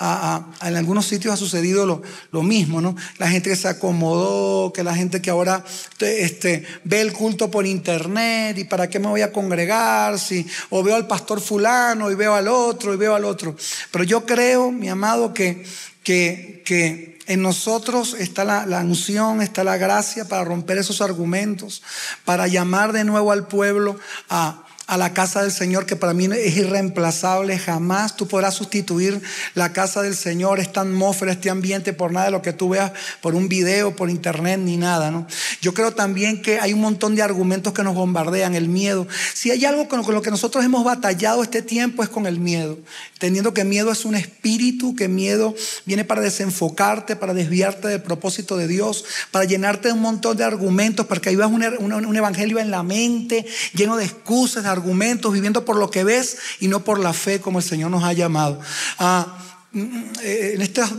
en 0.00 0.76
algunos 0.76 1.06
sitios 1.06 1.34
ha 1.34 1.36
sucedido 1.36 2.02
lo, 2.30 2.42
mismo, 2.42 2.80
¿no? 2.80 2.94
La 3.18 3.28
gente 3.28 3.50
que 3.50 3.56
se 3.56 3.68
acomodó, 3.68 4.72
que 4.72 4.84
la 4.84 4.94
gente 4.94 5.20
que 5.20 5.30
ahora 5.30 5.64
este, 6.00 6.64
ve 6.84 7.00
el 7.00 7.12
culto 7.12 7.50
por 7.50 7.66
internet 7.66 8.56
y 8.58 8.64
para 8.64 8.88
qué 8.88 8.98
me 8.98 9.08
voy 9.08 9.22
a 9.22 9.32
congregar, 9.32 10.18
si, 10.18 10.46
o 10.70 10.82
veo 10.82 10.94
al 10.94 11.06
pastor 11.06 11.40
fulano 11.40 12.10
y 12.10 12.14
veo 12.14 12.34
al 12.34 12.48
otro 12.48 12.94
y 12.94 12.96
veo 12.96 13.14
al 13.14 13.24
otro. 13.24 13.56
Pero 13.90 14.04
yo 14.04 14.24
creo, 14.24 14.70
mi 14.70 14.88
amado, 14.88 15.34
que, 15.34 15.64
que, 16.04 16.62
que 16.64 17.18
en 17.28 17.42
nosotros 17.42 18.14
está 18.18 18.44
la, 18.44 18.80
unción, 18.80 19.42
está 19.42 19.62
la 19.62 19.76
gracia 19.76 20.26
para 20.26 20.44
romper 20.44 20.78
esos 20.78 21.02
argumentos, 21.02 21.82
para 22.24 22.46
llamar 22.46 22.92
de 22.92 23.04
nuevo 23.04 23.32
al 23.32 23.46
pueblo 23.46 23.98
a, 24.30 24.64
a 24.88 24.96
la 24.96 25.12
casa 25.12 25.42
del 25.42 25.52
Señor, 25.52 25.84
que 25.84 25.96
para 25.96 26.14
mí 26.14 26.28
es 26.32 26.56
irreemplazable. 26.56 27.58
Jamás 27.58 28.16
tú 28.16 28.26
podrás 28.26 28.54
sustituir 28.54 29.20
la 29.54 29.74
casa 29.74 30.00
del 30.00 30.16
Señor, 30.16 30.58
esta 30.60 30.80
atmósfera, 30.80 31.32
este 31.32 31.50
ambiente, 31.50 31.92
por 31.92 32.10
nada 32.10 32.26
de 32.26 32.32
lo 32.32 32.40
que 32.40 32.54
tú 32.54 32.70
veas 32.70 32.92
por 33.20 33.34
un 33.34 33.50
video, 33.50 33.94
por 33.94 34.08
internet, 34.08 34.58
ni 34.58 34.78
nada. 34.78 35.10
¿no? 35.10 35.26
Yo 35.60 35.74
creo 35.74 35.92
también 35.92 36.40
que 36.40 36.58
hay 36.58 36.72
un 36.72 36.80
montón 36.80 37.14
de 37.14 37.22
argumentos 37.22 37.74
que 37.74 37.82
nos 37.82 37.94
bombardean, 37.94 38.54
el 38.54 38.70
miedo. 38.70 39.06
Si 39.34 39.50
hay 39.50 39.66
algo 39.66 39.88
con 39.88 40.02
lo 40.14 40.22
que 40.22 40.30
nosotros 40.30 40.64
hemos 40.64 40.84
batallado 40.84 41.42
este 41.42 41.60
tiempo 41.60 42.02
es 42.02 42.08
con 42.08 42.26
el 42.26 42.40
miedo, 42.40 42.78
teniendo 43.18 43.52
que 43.52 43.64
miedo 43.64 43.92
es 43.92 44.06
un 44.06 44.14
espíritu, 44.14 44.96
que 44.96 45.06
miedo 45.06 45.54
viene 45.84 46.04
para 46.04 46.22
desenfocarte, 46.22 47.14
para 47.14 47.34
desviarte 47.34 47.88
del 47.88 48.00
propósito 48.00 48.56
de 48.56 48.66
Dios, 48.66 49.04
para 49.32 49.44
llenarte 49.44 49.88
de 49.88 49.94
un 49.94 50.00
montón 50.00 50.38
de 50.38 50.44
argumentos, 50.44 51.06
para 51.06 51.20
que 51.20 51.28
vivas 51.28 51.50
un, 51.50 51.62
un, 51.92 52.16
evangelio 52.16 52.58
en 52.58 52.70
la 52.70 52.82
mente, 52.82 53.44
lleno 53.74 53.98
de 53.98 54.06
excusas, 54.06 54.62
de 54.62 54.77
argumentos, 54.78 55.32
viviendo 55.32 55.64
por 55.64 55.76
lo 55.76 55.90
que 55.90 56.04
ves 56.04 56.38
y 56.60 56.68
no 56.68 56.84
por 56.84 56.98
la 56.98 57.12
fe 57.12 57.40
como 57.40 57.58
el 57.58 57.64
Señor 57.64 57.90
nos 57.90 58.04
ha 58.04 58.12
llamado. 58.12 58.60
Ah, 58.98 59.38
mm, 59.72 60.02
eh, 60.22 60.52
en 60.54 60.62
estas 60.62 60.92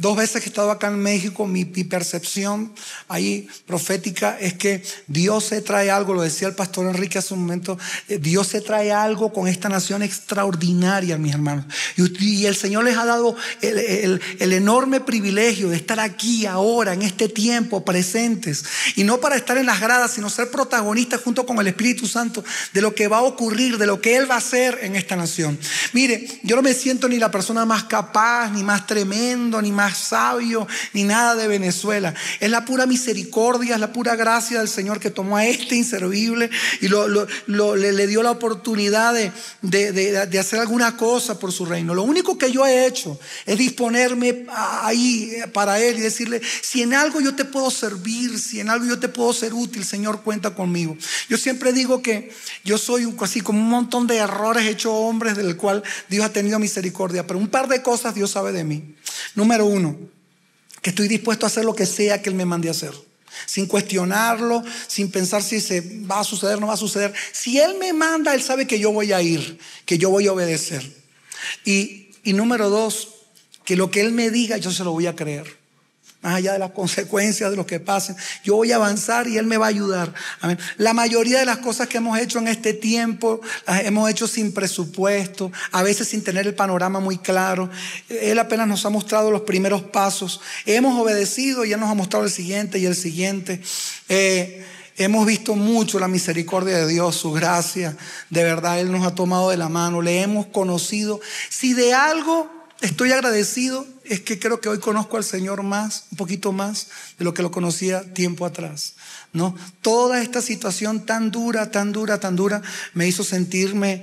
Dos 0.00 0.16
veces 0.16 0.40
que 0.40 0.48
he 0.48 0.48
estado 0.48 0.70
acá 0.70 0.86
en 0.86 0.98
México, 0.98 1.46
mi, 1.46 1.66
percepción 1.66 2.72
ahí 3.06 3.46
profética 3.66 4.38
es 4.40 4.54
que 4.54 4.82
Dios 5.08 5.44
se 5.44 5.60
trae 5.60 5.90
algo, 5.90 6.14
lo 6.14 6.22
decía 6.22 6.48
el 6.48 6.54
pastor 6.54 6.86
Enrique 6.86 7.18
hace 7.18 7.34
un 7.34 7.40
momento, 7.40 7.78
eh, 8.08 8.16
Dios 8.16 8.46
se 8.46 8.62
trae 8.62 8.92
algo 8.92 9.30
con 9.30 9.46
esta 9.46 9.68
nación 9.68 10.02
extraordinaria, 10.02 11.18
mis 11.18 11.34
hermanos. 11.34 11.66
Y, 11.98 12.46
el 12.46 12.56
Señor 12.56 12.84
les 12.84 12.96
ha 12.96 13.04
dado 13.04 13.36
el, 13.60 14.22
el, 14.38 14.52
enorme 14.54 15.00
privilegio 15.00 15.68
de 15.68 15.76
estar 15.76 16.00
aquí 16.00 16.46
ahora, 16.46 16.94
en 16.94 17.02
este 17.02 17.28
tiempo, 17.28 17.84
presentes. 17.84 18.64
Y 18.96 19.04
no 19.04 19.20
para 19.20 19.36
estar 19.36 19.58
en 19.58 19.66
las 19.66 19.80
gradas, 19.80 20.12
sino 20.12 20.30
ser 20.30 20.50
protagonistas 20.50 21.20
junto 21.20 21.44
con 21.44 21.58
el 21.58 21.66
Espíritu 21.66 22.06
Santo 22.06 22.42
de 22.72 22.80
lo 22.80 22.94
que 22.94 23.06
va 23.06 23.18
a 23.18 23.22
ocurrir, 23.22 23.76
de 23.76 23.84
lo 23.84 24.00
que 24.00 24.16
Él 24.16 24.30
va 24.30 24.36
a 24.36 24.38
hacer 24.38 24.78
en 24.80 24.96
esta 24.96 25.14
nación. 25.14 25.58
Mire, 25.92 26.26
yo 26.42 26.56
no 26.56 26.62
me 26.62 26.72
siento 26.72 27.06
ni 27.06 27.18
la 27.18 27.30
persona 27.30 27.66
más 27.66 27.84
capaz, 27.84 28.48
ni 28.52 28.62
más 28.62 28.86
tremendo, 28.86 29.60
ni 29.60 29.70
más 29.72 29.89
sabio 29.94 30.66
ni 30.92 31.04
nada 31.04 31.34
de 31.34 31.48
Venezuela. 31.48 32.14
Es 32.40 32.50
la 32.50 32.64
pura 32.64 32.86
misericordia, 32.86 33.74
es 33.74 33.80
la 33.80 33.92
pura 33.92 34.16
gracia 34.16 34.58
del 34.58 34.68
Señor 34.68 35.00
que 35.00 35.10
tomó 35.10 35.36
a 35.36 35.46
este 35.46 35.76
inservible 35.76 36.50
y 36.80 36.88
lo, 36.88 37.06
le, 37.76 38.06
dio 38.06 38.22
la 38.22 38.30
oportunidad 38.30 39.14
de, 39.14 39.32
de, 39.92 40.38
hacer 40.38 40.60
alguna 40.60 40.96
cosa 40.96 41.38
por 41.38 41.52
su 41.52 41.64
reino. 41.66 41.94
Lo 41.94 42.02
único 42.02 42.38
que 42.38 42.50
yo 42.50 42.66
he 42.66 42.86
hecho 42.86 43.18
es 43.46 43.58
disponerme 43.58 44.46
ahí 44.48 45.32
para 45.52 45.80
Él 45.80 45.98
y 45.98 46.02
decirle, 46.02 46.40
si 46.62 46.82
en 46.82 46.94
algo 46.94 47.20
yo 47.20 47.34
te 47.34 47.44
puedo 47.44 47.70
servir, 47.70 48.38
si 48.38 48.60
en 48.60 48.70
algo 48.70 48.86
yo 48.86 48.98
te 48.98 49.08
puedo 49.08 49.32
ser 49.32 49.54
útil, 49.54 49.84
Señor, 49.84 50.22
cuenta 50.22 50.54
conmigo. 50.54 50.96
Yo 51.28 51.36
siempre 51.36 51.72
digo 51.72 52.02
que 52.02 52.32
yo 52.64 52.78
soy 52.78 53.12
así 53.20 53.40
como 53.40 53.60
un 53.60 53.68
montón 53.68 54.06
de 54.06 54.16
errores 54.16 54.66
hechos 54.66 54.92
hombres 54.94 55.36
del 55.36 55.56
cual 55.56 55.82
Dios 56.08 56.24
ha 56.24 56.32
tenido 56.32 56.58
misericordia, 56.58 57.26
pero 57.26 57.38
un 57.38 57.48
par 57.48 57.68
de 57.68 57.82
cosas 57.82 58.14
Dios 58.14 58.30
sabe 58.30 58.52
de 58.52 58.64
mí. 58.64 58.94
Número 59.34 59.66
uno, 59.66 59.79
que 60.82 60.90
estoy 60.90 61.08
dispuesto 61.08 61.46
a 61.46 61.48
hacer 61.48 61.64
lo 61.64 61.74
que 61.74 61.86
sea 61.86 62.22
que 62.22 62.30
Él 62.30 62.36
me 62.36 62.44
mande 62.44 62.68
a 62.68 62.72
hacer. 62.72 62.92
Sin 63.46 63.66
cuestionarlo, 63.66 64.62
sin 64.86 65.10
pensar 65.10 65.42
si 65.42 65.60
se 65.60 65.80
va 66.04 66.20
a 66.20 66.24
suceder 66.24 66.56
o 66.56 66.60
no 66.60 66.66
va 66.66 66.74
a 66.74 66.78
suceder. 66.78 67.14
Si 67.32 67.58
Él 67.58 67.76
me 67.78 67.92
manda, 67.92 68.34
Él 68.34 68.42
sabe 68.42 68.66
que 68.66 68.78
yo 68.78 68.92
voy 68.92 69.12
a 69.12 69.22
ir, 69.22 69.58
que 69.86 69.98
yo 69.98 70.10
voy 70.10 70.26
a 70.26 70.32
obedecer. 70.32 70.84
Y, 71.64 72.10
y 72.24 72.32
número 72.32 72.70
dos, 72.70 73.08
que 73.64 73.76
lo 73.76 73.90
que 73.90 74.00
Él 74.00 74.12
me 74.12 74.30
diga, 74.30 74.56
yo 74.56 74.70
se 74.70 74.84
lo 74.84 74.92
voy 74.92 75.06
a 75.06 75.14
creer. 75.14 75.59
Más 76.22 76.34
allá 76.36 76.52
de 76.52 76.58
las 76.58 76.72
consecuencias 76.72 77.50
de 77.50 77.56
lo 77.56 77.66
que 77.66 77.80
pasen. 77.80 78.14
Yo 78.44 78.56
voy 78.56 78.72
a 78.72 78.76
avanzar 78.76 79.26
y 79.26 79.38
Él 79.38 79.46
me 79.46 79.56
va 79.56 79.66
a 79.66 79.68
ayudar. 79.70 80.12
La 80.76 80.92
mayoría 80.92 81.38
de 81.38 81.46
las 81.46 81.58
cosas 81.58 81.88
que 81.88 81.98
hemos 81.98 82.18
hecho 82.18 82.38
en 82.38 82.48
este 82.48 82.74
tiempo, 82.74 83.40
las 83.66 83.84
hemos 83.84 84.10
hecho 84.10 84.26
sin 84.26 84.52
presupuesto, 84.52 85.50
a 85.72 85.82
veces 85.82 86.08
sin 86.08 86.22
tener 86.22 86.46
el 86.46 86.54
panorama 86.54 87.00
muy 87.00 87.18
claro. 87.18 87.70
Él 88.08 88.38
apenas 88.38 88.68
nos 88.68 88.84
ha 88.84 88.90
mostrado 88.90 89.30
los 89.30 89.42
primeros 89.42 89.82
pasos. 89.82 90.40
Hemos 90.66 91.00
obedecido 91.00 91.64
y 91.64 91.72
Él 91.72 91.80
nos 91.80 91.90
ha 91.90 91.94
mostrado 91.94 92.24
el 92.24 92.30
siguiente 92.30 92.78
y 92.78 92.86
el 92.86 92.94
siguiente. 92.94 93.62
Eh, 94.08 94.66
hemos 94.96 95.24
visto 95.24 95.54
mucho 95.54 95.98
la 95.98 96.08
misericordia 96.08 96.76
de 96.76 96.86
Dios, 96.86 97.16
su 97.16 97.32
gracia. 97.32 97.96
De 98.28 98.44
verdad, 98.44 98.78
Él 98.78 98.92
nos 98.92 99.06
ha 99.06 99.14
tomado 99.14 99.48
de 99.48 99.56
la 99.56 99.70
mano, 99.70 100.02
le 100.02 100.20
hemos 100.20 100.46
conocido. 100.46 101.20
Si 101.48 101.72
de 101.72 101.94
algo 101.94 102.50
estoy 102.82 103.12
agradecido, 103.12 103.86
es 104.10 104.20
que 104.22 104.40
creo 104.40 104.60
que 104.60 104.68
hoy 104.68 104.80
conozco 104.80 105.16
al 105.16 105.22
Señor 105.22 105.62
más, 105.62 106.06
un 106.10 106.16
poquito 106.18 106.50
más 106.50 106.88
de 107.16 107.24
lo 107.24 107.32
que 107.32 107.42
lo 107.42 107.52
conocía 107.52 108.12
tiempo 108.12 108.44
atrás. 108.44 108.94
¿no? 109.32 109.54
Toda 109.82 110.20
esta 110.20 110.42
situación 110.42 111.06
tan 111.06 111.30
dura, 111.30 111.70
tan 111.70 111.92
dura, 111.92 112.18
tan 112.18 112.34
dura, 112.34 112.60
me 112.92 113.06
hizo 113.06 113.22
sentirme 113.22 114.02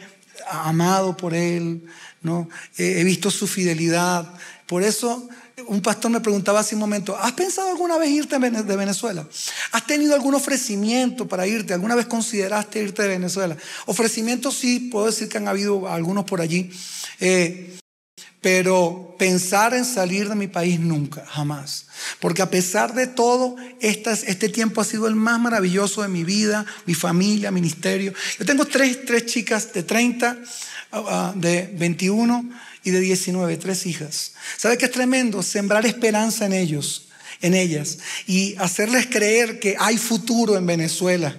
amado 0.50 1.18
por 1.18 1.34
Él. 1.34 1.84
¿no? 2.22 2.48
He 2.78 3.04
visto 3.04 3.30
su 3.30 3.48
fidelidad. 3.48 4.34
Por 4.66 4.82
eso 4.82 5.28
un 5.68 5.82
pastor 5.82 6.10
me 6.10 6.22
preguntaba 6.22 6.62
hace 6.62 6.76
un 6.76 6.80
momento, 6.80 7.18
¿has 7.18 7.34
pensado 7.34 7.70
alguna 7.70 7.98
vez 7.98 8.10
irte 8.10 8.40
de 8.40 8.76
Venezuela? 8.78 9.28
¿Has 9.74 9.86
tenido 9.86 10.16
algún 10.16 10.36
ofrecimiento 10.36 11.28
para 11.28 11.48
irte? 11.48 11.74
¿Alguna 11.74 11.96
vez 11.96 12.06
consideraste 12.06 12.82
irte 12.82 13.02
de 13.02 13.10
Venezuela? 13.10 13.58
Ofrecimientos 13.88 14.56
sí, 14.56 14.80
puedo 14.80 15.08
decir 15.08 15.28
que 15.28 15.38
han 15.38 15.50
habido 15.50 15.90
algunos 15.90 16.24
por 16.24 16.40
allí. 16.40 16.72
Eh, 17.20 17.78
pero 18.42 19.16
pensar 19.18 19.74
en 19.74 19.84
salir 19.84 20.30
de 20.30 20.36
mi 20.36 20.48
país 20.48 20.80
nunca, 20.80 21.26
jamás. 21.26 21.86
Porque 22.20 22.42
a 22.42 22.50
pesar 22.50 22.94
de 22.94 23.08
todo, 23.08 23.56
este, 23.80 24.50
tiempo 24.50 24.82
ha 24.82 24.86
sido 24.86 25.08
el 25.08 25.16
más 25.16 25.40
maravilloso 25.40 26.02
de 26.04 26.08
mi 26.08 26.24
vida, 26.24 26.66
mi 26.86 26.94
familia, 26.94 27.52
ministerio. 27.52 28.14
Yo 28.38 28.46
tengo 28.46 28.66
tres, 28.66 29.06
tres 29.06 29.26
chicas 29.26 29.74
de 29.74 29.84
30, 29.84 30.38
ah, 30.92 31.04
ah, 31.08 31.34
de 31.36 31.74
21 31.74 32.50
y 32.84 32.92
de 32.92 33.00
19, 33.00 33.58
tres 33.58 33.86
hijas. 33.86 34.34
¿Sabe 34.58 34.78
qué 34.78 34.86
es 34.86 34.92
tremendo? 34.92 35.42
Sembrar 35.42 35.86
esperanza 35.86 36.46
en 36.46 36.54
ellos 36.54 37.07
en 37.42 37.54
ellas 37.54 38.00
y 38.26 38.56
hacerles 38.58 39.08
creer 39.08 39.60
que 39.60 39.76
hay 39.80 39.98
futuro 39.98 40.58
en 40.58 40.66
Venezuela, 40.66 41.36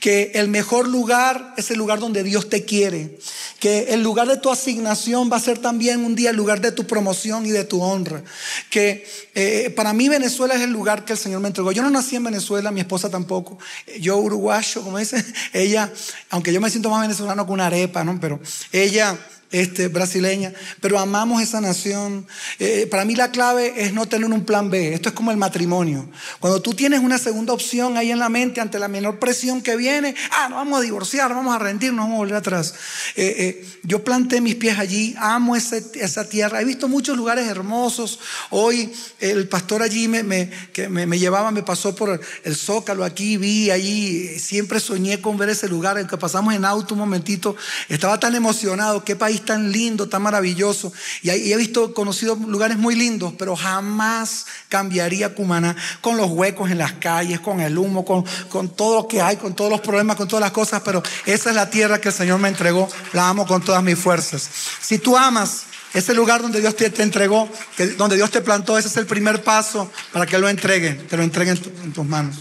que 0.00 0.32
el 0.34 0.48
mejor 0.48 0.88
lugar 0.88 1.54
es 1.56 1.70
el 1.70 1.78
lugar 1.78 2.00
donde 2.00 2.22
Dios 2.22 2.48
te 2.48 2.64
quiere, 2.64 3.18
que 3.58 3.94
el 3.94 4.02
lugar 4.02 4.28
de 4.28 4.36
tu 4.36 4.50
asignación 4.50 5.30
va 5.32 5.36
a 5.36 5.40
ser 5.40 5.58
también 5.58 6.04
un 6.04 6.14
día 6.14 6.30
el 6.30 6.36
lugar 6.36 6.60
de 6.60 6.72
tu 6.72 6.86
promoción 6.86 7.46
y 7.46 7.50
de 7.50 7.64
tu 7.64 7.82
honra, 7.82 8.22
que 8.70 9.06
eh, 9.34 9.72
para 9.74 9.92
mí 9.92 10.08
Venezuela 10.08 10.54
es 10.54 10.60
el 10.60 10.70
lugar 10.70 11.04
que 11.04 11.14
el 11.14 11.18
Señor 11.18 11.40
me 11.40 11.48
entregó. 11.48 11.72
Yo 11.72 11.82
no 11.82 11.90
nací 11.90 12.16
en 12.16 12.24
Venezuela, 12.24 12.70
mi 12.70 12.80
esposa 12.80 13.10
tampoco, 13.10 13.58
yo 14.00 14.16
uruguayo, 14.18 14.82
como 14.82 14.98
dice, 14.98 15.24
ella, 15.52 15.92
aunque 16.30 16.52
yo 16.52 16.60
me 16.60 16.70
siento 16.70 16.90
más 16.90 17.02
venezolano 17.02 17.46
que 17.46 17.52
una 17.52 17.66
arepa, 17.66 18.04
¿no? 18.04 18.18
Pero 18.20 18.40
ella 18.72 19.18
este, 19.50 19.88
brasileña, 19.88 20.52
pero 20.80 20.98
amamos 20.98 21.42
esa 21.42 21.60
nación. 21.60 22.26
Eh, 22.58 22.86
para 22.90 23.04
mí 23.04 23.14
la 23.14 23.30
clave 23.30 23.72
es 23.76 23.92
no 23.92 24.06
tener 24.06 24.30
un 24.30 24.44
plan 24.44 24.70
B. 24.70 24.94
Esto 24.94 25.08
es 25.08 25.14
como 25.14 25.30
el 25.30 25.36
matrimonio. 25.36 26.08
Cuando 26.40 26.60
tú 26.60 26.74
tienes 26.74 27.00
una 27.00 27.18
segunda 27.18 27.52
opción 27.52 27.96
ahí 27.96 28.10
en 28.10 28.18
la 28.18 28.28
mente 28.28 28.60
ante 28.60 28.78
la 28.78 28.88
menor 28.88 29.18
presión 29.18 29.62
que 29.62 29.76
viene, 29.76 30.14
ah, 30.32 30.48
nos 30.48 30.58
vamos 30.58 30.78
a 30.78 30.82
divorciar, 30.82 31.32
vamos 31.34 31.54
a 31.54 31.58
rendir, 31.58 31.92
nos 31.92 32.04
vamos 32.04 32.16
a 32.16 32.18
volver 32.18 32.36
atrás. 32.36 32.74
Eh, 33.16 33.34
eh, 33.38 33.66
yo 33.84 34.04
planté 34.04 34.40
mis 34.40 34.56
pies 34.56 34.78
allí, 34.78 35.14
amo 35.18 35.56
esa 35.56 36.28
tierra. 36.28 36.60
He 36.60 36.64
visto 36.64 36.88
muchos 36.88 37.16
lugares 37.16 37.48
hermosos. 37.48 38.18
Hoy 38.50 38.92
el 39.20 39.48
pastor 39.48 39.82
allí 39.82 40.08
me, 40.08 40.22
me, 40.22 40.50
que 40.72 40.88
me, 40.88 41.18
llevaba, 41.18 41.50
me 41.50 41.62
pasó 41.62 41.94
por 41.94 42.20
el 42.44 42.56
zócalo 42.56 43.04
aquí, 43.04 43.36
vi 43.36 43.70
allí, 43.70 44.38
siempre 44.38 44.80
soñé 44.80 45.20
con 45.20 45.38
ver 45.38 45.48
ese 45.48 45.68
lugar, 45.68 45.96
el 45.98 46.06
que 46.06 46.18
pasamos 46.18 46.54
en 46.54 46.64
auto 46.64 46.94
un 46.94 47.00
momentito. 47.00 47.56
Estaba 47.88 48.20
tan 48.20 48.34
emocionado, 48.34 49.04
qué 49.04 49.16
país 49.16 49.37
tan 49.44 49.72
lindo, 49.72 50.08
tan 50.08 50.22
maravilloso. 50.22 50.92
Y, 51.22 51.30
he 51.30 51.56
visto, 51.56 51.94
conocido 51.94 52.34
lugares 52.36 52.76
muy 52.76 52.94
lindos, 52.94 53.34
pero 53.38 53.56
jamás 53.56 54.46
cambiaría 54.68 55.34
Cumaná 55.34 55.76
con 56.00 56.16
los 56.16 56.30
huecos 56.30 56.70
en 56.70 56.78
las 56.78 56.94
calles, 56.94 57.40
con 57.40 57.60
el 57.60 57.76
humo, 57.76 58.04
con, 58.04 58.24
con 58.48 58.68
todo 58.68 59.02
lo 59.02 59.08
que 59.08 59.20
hay, 59.20 59.36
con 59.36 59.54
todos 59.54 59.70
los 59.70 59.80
problemas, 59.80 60.16
con 60.16 60.28
todas 60.28 60.42
las 60.42 60.52
cosas. 60.52 60.82
Pero 60.84 61.02
esa 61.26 61.50
es 61.50 61.56
la 61.56 61.70
tierra 61.70 62.00
que 62.00 62.08
el 62.08 62.14
Señor 62.14 62.38
me 62.38 62.48
entregó. 62.48 62.88
La 63.12 63.28
amo 63.28 63.46
con 63.46 63.62
todas 63.62 63.82
mis 63.82 63.98
fuerzas. 63.98 64.48
Si 64.80 64.98
tú 64.98 65.16
amas 65.16 65.64
ese 65.94 66.14
lugar 66.14 66.42
donde 66.42 66.60
Dios 66.60 66.76
te, 66.76 66.86
entregó, 67.02 67.48
que, 67.76 67.88
donde 67.88 68.16
Dios 68.16 68.30
te 68.30 68.40
plantó, 68.40 68.76
ese 68.76 68.88
es 68.88 68.96
el 68.96 69.06
primer 69.06 69.42
paso 69.42 69.90
para 70.12 70.26
que 70.26 70.38
lo 70.38 70.48
entregue, 70.48 70.92
te 70.92 71.16
lo 71.16 71.22
entregue 71.22 71.52
en 71.52 71.92
tus 71.92 72.04
manos. 72.04 72.36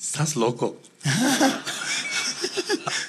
Estás 0.00 0.36
loco. 0.36 0.80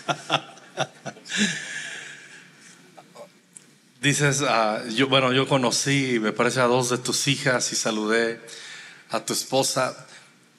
Dices, 4.02 4.44
ah, 4.48 4.82
yo, 4.96 5.08
bueno, 5.08 5.32
yo 5.32 5.48
conocí, 5.48 6.20
me 6.20 6.32
parece, 6.32 6.60
a 6.60 6.66
dos 6.66 6.90
de 6.90 6.98
tus 6.98 7.28
hijas 7.28 7.72
y 7.72 7.76
saludé 7.76 8.40
a 9.10 9.24
tu 9.24 9.34
esposa. 9.34 10.08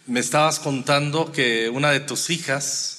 Me 0.06 0.20
estabas 0.20 0.60
contando 0.60 1.32
que 1.32 1.68
una 1.68 1.90
de 1.90 2.00
tus 2.00 2.30
hijas, 2.30 2.98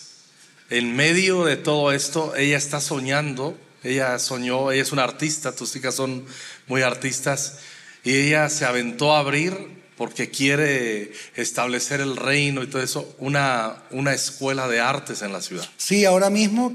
en 0.70 0.96
medio 0.96 1.46
de 1.46 1.56
todo 1.56 1.92
esto, 1.92 2.36
ella 2.36 2.58
está 2.58 2.82
soñando, 2.82 3.58
ella 3.84 4.20
soñó, 4.20 4.72
ella 4.72 4.82
es 4.82 4.92
una 4.92 5.04
artista, 5.04 5.56
tus 5.56 5.76
hijas 5.76 5.96
son 5.96 6.26
muy 6.68 6.82
artistas, 6.82 7.60
y 8.04 8.16
ella 8.16 8.50
se 8.50 8.66
aventó 8.66 9.16
a 9.16 9.20
abrir 9.20 9.83
porque 9.98 10.30
quiere 10.30 11.12
establecer 11.36 12.02
el 12.02 12.16
reino 12.16 12.64
y 12.64 12.68
todo 12.68 12.82
eso, 12.82 13.16
una, 13.20 13.84
una 13.92 14.14
escuela 14.14 14.68
de 14.68 14.80
artes 14.80 15.22
en 15.22 15.34
la 15.34 15.42
ciudad. 15.42 15.66
Sí, 15.78 16.06
ahora 16.06 16.30
mismo 16.30 16.74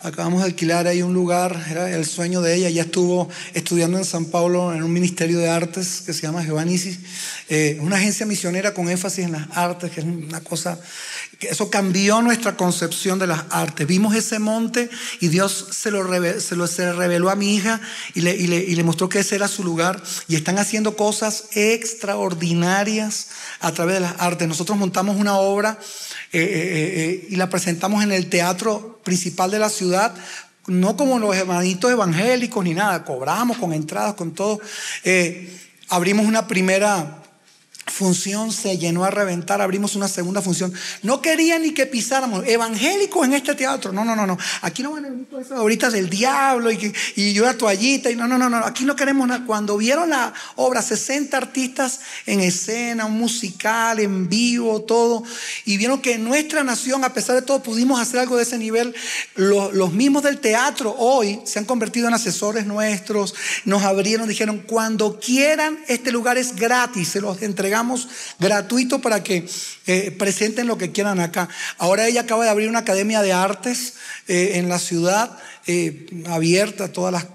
acabamos 0.00 0.40
de 0.40 0.46
alquilar 0.46 0.86
ahí 0.86 1.02
un 1.02 1.14
lugar, 1.14 1.66
era 1.70 1.90
el 1.90 2.04
sueño 2.04 2.40
de 2.42 2.54
ella, 2.54 2.68
ella 2.68 2.82
estuvo 2.82 3.28
estudiando 3.54 3.98
en 3.98 4.04
San 4.04 4.26
Pablo 4.26 4.72
en 4.74 4.82
un 4.82 4.92
ministerio 4.92 5.38
de 5.38 5.48
artes 5.48 6.02
que 6.04 6.12
se 6.12 6.22
llama 6.22 6.44
Giovannisis, 6.44 6.98
eh, 7.48 7.78
una 7.80 7.96
agencia 7.96 8.26
misionera 8.26 8.74
con 8.74 8.88
énfasis 8.88 9.24
en 9.24 9.32
las 9.32 9.46
artes, 9.56 9.90
que 9.90 10.00
es 10.00 10.06
una 10.06 10.40
cosa 10.40 10.78
eso 11.48 11.70
cambió 11.70 12.22
nuestra 12.22 12.56
concepción 12.56 13.18
de 13.18 13.26
las 13.26 13.44
artes. 13.50 13.86
Vimos 13.86 14.14
ese 14.14 14.38
monte 14.38 14.90
y 15.20 15.28
Dios 15.28 15.68
se 15.70 15.90
lo, 15.90 16.04
se 16.40 16.56
lo 16.56 16.66
reveló 16.92 17.30
a 17.30 17.36
mi 17.36 17.54
hija 17.54 17.80
y 18.14 18.20
le, 18.20 18.34
y, 18.34 18.46
le, 18.46 18.84
mostró 18.84 19.08
que 19.08 19.20
ese 19.20 19.36
era 19.36 19.48
su 19.48 19.64
lugar. 19.64 20.02
Y 20.28 20.36
están 20.36 20.58
haciendo 20.58 20.96
cosas 20.96 21.44
extraordinarias 22.02 23.28
a 23.60 23.70
través 23.72 23.94
de 23.94 24.00
las 24.00 24.14
artes. 24.18 24.48
Nosotros 24.48 24.76
montamos 24.76 25.16
una 25.16 25.36
obra 25.36 25.78
eh, 26.32 26.40
eh, 26.40 26.42
eh, 26.42 27.26
y 27.30 27.36
la 27.36 27.48
presentamos 27.48 28.02
en 28.02 28.10
el 28.10 28.28
teatro 28.28 29.00
principal 29.04 29.50
de 29.50 29.58
la 29.60 29.68
ciudad 29.68 30.12
no 30.68 30.96
como 30.96 31.18
los 31.18 31.34
hermanitos 31.34 31.90
evangélicos 31.90 32.62
ni 32.62 32.72
nada, 32.72 33.04
cobramos 33.04 33.58
con 33.58 33.72
entradas, 33.72 34.14
con 34.14 34.32
todo. 34.32 34.60
abrimos 35.88 36.24
una 36.24 36.46
primera 36.46 37.21
función 37.86 38.52
se 38.52 38.78
llenó 38.78 39.04
a 39.04 39.10
reventar, 39.10 39.60
abrimos 39.60 39.96
una 39.96 40.08
segunda 40.08 40.40
función. 40.40 40.72
No 41.02 41.20
quería 41.20 41.58
ni 41.58 41.72
que 41.72 41.86
pisáramos 41.86 42.44
evangélicos 42.46 43.26
en 43.26 43.34
este 43.34 43.54
teatro. 43.54 43.92
No, 43.92 44.04
no, 44.04 44.14
no, 44.14 44.26
no. 44.26 44.38
Aquí 44.60 44.82
no 44.82 44.92
van 44.92 45.04
a 45.04 45.08
venir 45.10 45.26
todas 45.28 45.46
esas 45.46 45.92
del 45.92 46.08
diablo 46.08 46.70
y, 46.70 46.92
y 47.16 47.32
yo 47.32 47.44
la 47.44 47.54
toallita 47.54 48.10
y 48.10 48.16
no, 48.16 48.28
no, 48.28 48.38
no, 48.38 48.48
no. 48.48 48.58
Aquí 48.58 48.84
no 48.84 48.94
queremos 48.94 49.26
nada. 49.26 49.44
Cuando 49.44 49.76
vieron 49.76 50.10
la 50.10 50.32
obra, 50.56 50.80
60 50.80 51.36
artistas 51.36 52.00
en 52.26 52.40
escena, 52.40 53.06
un 53.06 53.18
musical, 53.18 53.98
en 53.98 54.28
vivo, 54.28 54.82
todo, 54.82 55.24
y 55.64 55.76
vieron 55.76 56.00
que 56.00 56.14
en 56.14 56.24
nuestra 56.24 56.62
nación, 56.62 57.04
a 57.04 57.12
pesar 57.12 57.34
de 57.34 57.42
todo, 57.42 57.62
pudimos 57.62 58.00
hacer 58.00 58.20
algo 58.20 58.36
de 58.36 58.44
ese 58.44 58.58
nivel. 58.58 58.94
Los, 59.34 59.74
los 59.74 59.92
mismos 59.92 60.22
del 60.22 60.38
teatro 60.38 60.94
hoy 60.98 61.40
se 61.44 61.58
han 61.58 61.64
convertido 61.64 62.06
en 62.08 62.14
asesores 62.14 62.66
nuestros, 62.66 63.34
nos 63.64 63.82
abrieron, 63.82 64.28
dijeron, 64.28 64.62
cuando 64.66 65.18
quieran, 65.18 65.78
este 65.88 66.12
lugar 66.12 66.38
es 66.38 66.54
gratis, 66.54 67.08
se 67.08 67.20
los 67.20 67.42
entregamos 67.42 67.71
gratuito 68.38 69.00
para 69.00 69.22
que 69.22 69.48
eh, 69.86 70.10
presenten 70.18 70.66
lo 70.66 70.78
que 70.78 70.92
quieran 70.92 71.20
acá. 71.20 71.48
Ahora 71.78 72.06
ella 72.06 72.22
acaba 72.22 72.44
de 72.44 72.50
abrir 72.50 72.68
una 72.68 72.80
academia 72.80 73.22
de 73.22 73.32
artes 73.32 73.94
eh, 74.28 74.52
en 74.54 74.68
la 74.68 74.78
ciudad. 74.78 75.38
Eh, 75.68 76.24
abierta 76.26 76.86
a 76.86 76.92
todas 76.92 77.12
las 77.12 77.26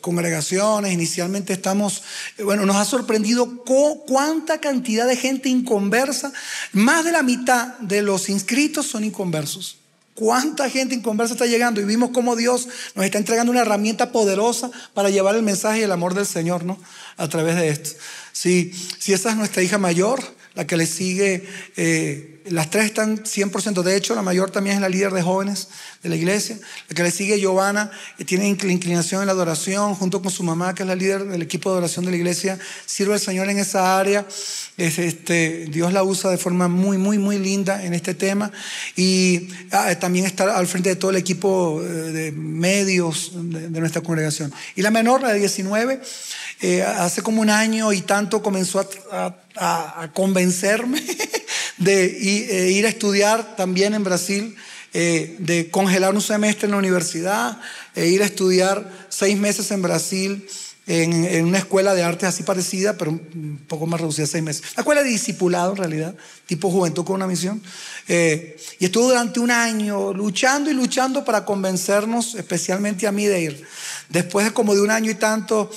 congregaciones. 0.00 0.92
Inicialmente 0.92 1.52
estamos, 1.52 2.02
bueno, 2.42 2.66
nos 2.66 2.74
ha 2.74 2.84
sorprendido 2.84 3.62
cuánta 3.64 4.60
cantidad 4.60 5.06
de 5.06 5.14
gente 5.14 5.48
inconversa. 5.48 6.32
Más 6.72 7.04
de 7.04 7.12
la 7.12 7.22
mitad 7.22 7.78
de 7.78 8.02
los 8.02 8.28
inscritos 8.28 8.86
son 8.86 9.04
inconversos. 9.04 9.77
¿Cuánta 10.18 10.68
gente 10.68 10.96
inconversa 10.96 11.34
está 11.34 11.46
llegando? 11.46 11.80
Y 11.80 11.84
vimos 11.84 12.10
cómo 12.10 12.34
Dios 12.34 12.66
nos 12.96 13.04
está 13.04 13.18
entregando 13.18 13.52
una 13.52 13.60
herramienta 13.60 14.10
poderosa 14.10 14.68
para 14.92 15.10
llevar 15.10 15.36
el 15.36 15.44
mensaje 15.44 15.78
y 15.78 15.82
el 15.82 15.92
amor 15.92 16.14
del 16.14 16.26
Señor, 16.26 16.64
¿no? 16.64 16.76
A 17.16 17.28
través 17.28 17.54
de 17.54 17.68
esto. 17.68 17.90
Si, 18.32 18.72
si 18.98 19.12
esa 19.12 19.30
es 19.30 19.36
nuestra 19.36 19.62
hija 19.62 19.78
mayor, 19.78 20.20
la 20.56 20.66
que 20.66 20.76
le 20.76 20.86
sigue 20.86 21.48
eh, 21.76 22.37
las 22.50 22.70
tres 22.70 22.86
están 22.86 23.24
100%. 23.24 23.82
De 23.82 23.96
hecho, 23.96 24.14
la 24.14 24.22
mayor 24.22 24.50
también 24.50 24.76
es 24.76 24.82
la 24.82 24.88
líder 24.88 25.12
de 25.12 25.22
jóvenes 25.22 25.68
de 26.02 26.08
la 26.08 26.16
iglesia. 26.16 26.58
La 26.88 26.94
que 26.94 27.02
le 27.02 27.10
sigue, 27.10 27.40
Giovanna, 27.40 27.90
tiene 28.26 28.48
inclinación 28.48 29.22
en 29.22 29.26
la 29.26 29.32
adoración, 29.32 29.94
junto 29.94 30.22
con 30.22 30.30
su 30.30 30.42
mamá, 30.42 30.74
que 30.74 30.82
es 30.82 30.86
la 30.86 30.94
líder 30.94 31.24
del 31.24 31.42
equipo 31.42 31.70
de 31.72 31.78
oración 31.78 32.04
de 32.04 32.12
la 32.12 32.16
iglesia. 32.16 32.58
Sirve 32.86 33.14
al 33.14 33.20
Señor 33.20 33.48
en 33.48 33.58
esa 33.58 33.98
área. 33.98 34.26
este, 34.76 35.66
Dios 35.70 35.92
la 35.92 36.02
usa 36.02 36.30
de 36.30 36.38
forma 36.38 36.68
muy, 36.68 36.98
muy, 36.98 37.18
muy 37.18 37.38
linda 37.38 37.84
en 37.84 37.94
este 37.94 38.14
tema. 38.14 38.50
Y 38.96 39.48
ah, 39.72 39.94
también 39.98 40.26
está 40.26 40.56
al 40.56 40.66
frente 40.66 40.90
de 40.90 40.96
todo 40.96 41.10
el 41.10 41.16
equipo 41.16 41.82
eh, 41.82 41.86
de 41.86 42.32
medios 42.32 43.32
de, 43.34 43.80
nuestra 43.80 44.02
congregación. 44.02 44.52
Y 44.76 44.82
la 44.82 44.90
menor, 44.90 45.22
la 45.22 45.32
de 45.32 45.38
19, 45.40 46.00
eh, 46.60 46.82
hace 46.82 47.22
como 47.22 47.40
un 47.40 47.50
año 47.50 47.92
y 47.92 48.02
tanto 48.02 48.42
comenzó 48.42 48.86
a 49.10 50.10
convencerme 50.14 51.02
de 51.78 52.04
eh, 52.04 52.70
ir 52.72 52.86
a 52.86 52.88
estudiar 52.88 53.56
también 53.56 53.94
en 53.94 54.04
Brasil, 54.04 54.56
eh, 54.92 55.36
de 55.38 55.70
congelar 55.70 56.14
un 56.14 56.20
semestre 56.20 56.66
en 56.66 56.72
la 56.72 56.78
universidad, 56.78 57.60
e 57.94 58.08
ir 58.08 58.22
a 58.22 58.26
estudiar 58.26 59.06
seis 59.08 59.38
meses 59.38 59.70
en 59.70 59.82
Brasil 59.82 60.46
en, 60.88 61.44
una 61.44 61.58
escuela 61.58 61.94
de 61.94 62.02
artes 62.02 62.30
así 62.30 62.42
parecida, 62.42 62.96
pero 62.96 63.10
un 63.10 63.60
poco 63.68 63.86
más 63.86 64.00
reducida, 64.00 64.26
seis 64.26 64.42
meses. 64.42 64.62
Una 64.72 64.80
escuela 64.80 65.02
de 65.02 65.10
discipulado 65.10 65.72
en 65.72 65.76
realidad, 65.76 66.14
tipo 66.46 66.70
juventud 66.70 67.04
con 67.04 67.16
una 67.16 67.26
misión. 67.26 67.62
Eh, 68.08 68.56
y 68.78 68.86
estuvo 68.86 69.08
durante 69.08 69.38
un 69.38 69.50
año 69.50 70.14
luchando 70.14 70.70
y 70.70 70.74
luchando 70.74 71.26
para 71.26 71.44
convencernos, 71.44 72.34
especialmente 72.36 73.06
a 73.06 73.12
mí, 73.12 73.26
de 73.26 73.40
ir. 73.42 73.66
Después 74.08 74.46
de 74.46 74.52
como 74.52 74.74
de 74.74 74.80
un 74.80 74.90
año 74.90 75.10
y 75.10 75.14
tanto, 75.14 75.70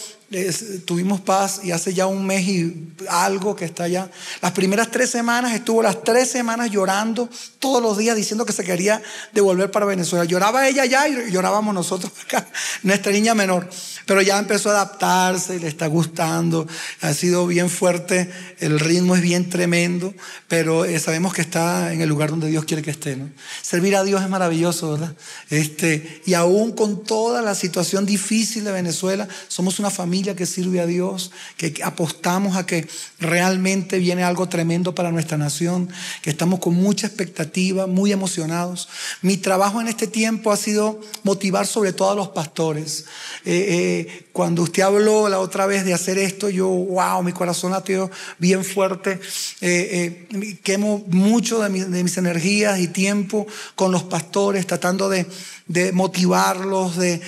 tuvimos 0.86 1.20
paz 1.20 1.60
y 1.64 1.72
hace 1.72 1.94
ya 1.94 2.08
un 2.08 2.26
mes 2.26 2.48
y 2.48 2.94
algo 3.10 3.56
que 3.56 3.66
está 3.66 3.84
allá. 3.84 4.10
Las 4.42 4.54
primeras 4.54 4.90
tres 4.90 5.10
semanas 5.10 5.54
estuvo 5.54 5.84
las 5.84 6.04
tres 6.04 6.30
semanas 6.30 6.72
llorando 6.72 7.30
todos 7.60 7.82
los 7.82 7.98
días 7.98 8.16
diciendo 8.16 8.46
que 8.46 8.54
se 8.54 8.64
quería 8.64 9.02
devolver 9.34 9.72
para 9.72 9.86
Venezuela. 9.86 10.24
Lloraba 10.24 10.68
ella 10.68 10.84
allá 10.84 11.08
y 11.08 11.32
llorábamos 11.32 11.74
nosotros 11.74 12.14
acá, 12.26 12.48
nuestra 12.84 13.12
niña 13.12 13.36
menor. 13.36 13.70
Pero 14.06 14.22
ya 14.22 14.40
empezó 14.40 14.70
a 14.70 14.74
adaptarse, 14.74 15.60
le 15.60 15.68
está 15.68 15.88
gustando, 15.88 16.66
ha 17.02 17.14
sido 17.14 17.46
bien 17.46 17.70
fuerte, 17.70 18.32
el 18.60 18.80
ritmo 18.80 19.16
es 19.16 19.22
bien 19.22 19.50
tremendo, 19.50 20.14
pero 20.48 20.86
eh, 20.86 21.00
sabemos 21.00 21.34
que 21.34 21.42
está 21.42 21.94
en 21.94 22.02
el 22.02 22.10
lugar 22.10 22.30
donde 22.30 22.48
Dios 22.48 22.66
quiere 22.66 22.82
que 22.82 22.92
esté. 22.92 23.16
¿no? 23.16 23.30
Servir 23.62 23.96
a 23.96 24.04
Dios 24.04 24.22
es 24.22 24.30
maravilloso, 24.30 24.94
¿verdad? 24.94 25.14
Este, 25.50 26.22
y 26.26 26.34
aún 26.34 26.72
con 26.72 27.04
toda 27.04 27.42
la 27.42 27.54
situación 27.54 28.06
difícil 28.06 28.64
de 28.64 28.72
Venezuela, 28.72 29.28
somos 29.48 29.78
una 29.80 29.90
familia 29.90 30.21
que 30.22 30.46
sirve 30.46 30.80
a 30.80 30.86
Dios, 30.86 31.32
que 31.58 31.82
apostamos 31.84 32.56
a 32.56 32.66
que 32.66 32.88
realmente 33.20 34.00
viene 34.00 34.24
algo 34.24 34.48
tremendo 34.48 34.94
para 34.96 35.12
nuestra 35.12 35.38
nación, 35.38 35.90
que 36.22 36.30
estamos 36.30 36.60
con 36.60 36.76
mucha 36.76 37.08
expectativa, 37.08 37.88
muy 37.88 38.12
emocionados. 38.12 38.88
Mi 39.22 39.38
trabajo 39.38 39.82
en 39.82 39.88
este 39.88 40.08
tiempo 40.08 40.52
ha 40.52 40.58
sido 40.58 41.02
motivar 41.24 41.68
sobre 41.68 41.94
todo 41.94 42.12
a 42.12 42.16
los 42.16 42.30
pastores. 42.30 43.06
Eh, 43.46 44.08
eh, 44.08 44.28
cuando 44.32 44.64
usted 44.64 44.84
habló 44.84 45.28
la 45.28 45.40
otra 45.40 45.66
vez 45.66 45.84
de 45.84 45.94
hacer 45.94 46.18
esto, 46.18 46.50
yo, 46.50 46.68
wow, 46.68 47.24
mi 47.24 47.34
corazón 47.34 47.72
latió 47.72 48.10
bien 48.38 48.64
fuerte. 48.64 49.20
Eh, 49.62 50.60
quemo 50.64 51.04
mucho 51.08 51.60
de, 51.60 51.86
de 51.86 52.04
mis 52.04 52.18
energías 52.18 52.80
y 52.80 52.88
tiempo 52.88 53.48
con 53.76 53.92
los 53.92 54.04
pastores, 54.04 54.68
tratando 54.68 55.10
de 55.10 55.26
de 55.72 55.92
motivarlos, 55.94 56.98
de, 56.98 57.22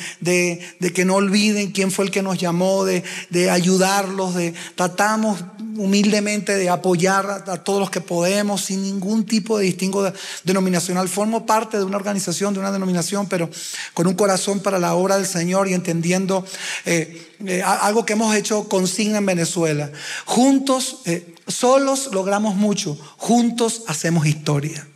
que 0.93 1.05
no 1.05 1.15
olviden 1.15 1.71
quién 1.71 1.91
fue 1.91 2.05
el 2.05 2.11
que 2.11 2.21
nos 2.21 2.37
llamó, 2.37 2.82
de, 2.85 3.03
ayudarlos, 3.49 4.35
de 4.35 4.53
tratamos 4.75 5.43
humildemente 5.75 6.55
de 6.55 6.69
apoyar 6.69 7.43
a, 7.47 7.63
todos 7.63 7.79
los 7.79 7.89
que 7.89 8.01
podemos 8.01 8.61
sin 8.61 8.83
ningún 8.83 9.25
tipo 9.25 9.57
de 9.57 9.65
distingo 9.65 10.11
denominacional. 10.43 11.09
Formo 11.09 11.45
parte 11.45 11.77
de 11.77 11.83
una 11.83 11.97
organización, 11.97 12.53
de 12.53 12.59
una 12.59 12.71
denominación, 12.71 13.27
pero 13.27 13.49
con 13.93 14.07
un 14.07 14.13
corazón 14.13 14.59
para 14.59 14.79
la 14.79 14.93
obra 14.93 15.17
del 15.17 15.25
Señor 15.25 15.67
y 15.67 15.73
entendiendo 15.73 16.45
eh, 16.85 17.31
eh, 17.45 17.61
algo 17.63 18.05
que 18.05 18.13
hemos 18.13 18.35
hecho 18.35 18.67
consigna 18.69 19.17
en 19.17 19.25
Venezuela. 19.25 19.91
Juntos, 20.25 20.99
eh, 21.05 21.35
solos 21.47 22.09
logramos 22.11 22.55
mucho, 22.55 22.95
juntos 23.17 23.83
hacemos 23.87 24.25
historia. 24.25 24.87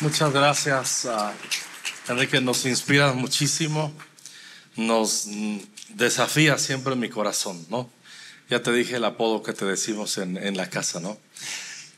Muchas 0.00 0.30
gracias, 0.30 1.08
Enrique. 2.06 2.38
Nos 2.42 2.66
inspira 2.66 3.14
muchísimo, 3.14 3.94
nos 4.76 5.26
desafía 5.88 6.58
siempre 6.58 6.92
en 6.92 7.00
mi 7.00 7.08
corazón, 7.08 7.64
¿no? 7.70 7.88
Ya 8.50 8.62
te 8.62 8.72
dije 8.72 8.96
el 8.96 9.06
apodo 9.06 9.42
que 9.42 9.54
te 9.54 9.64
decimos 9.64 10.18
en, 10.18 10.54
la 10.54 10.68
casa, 10.68 11.00
¿no? 11.00 11.16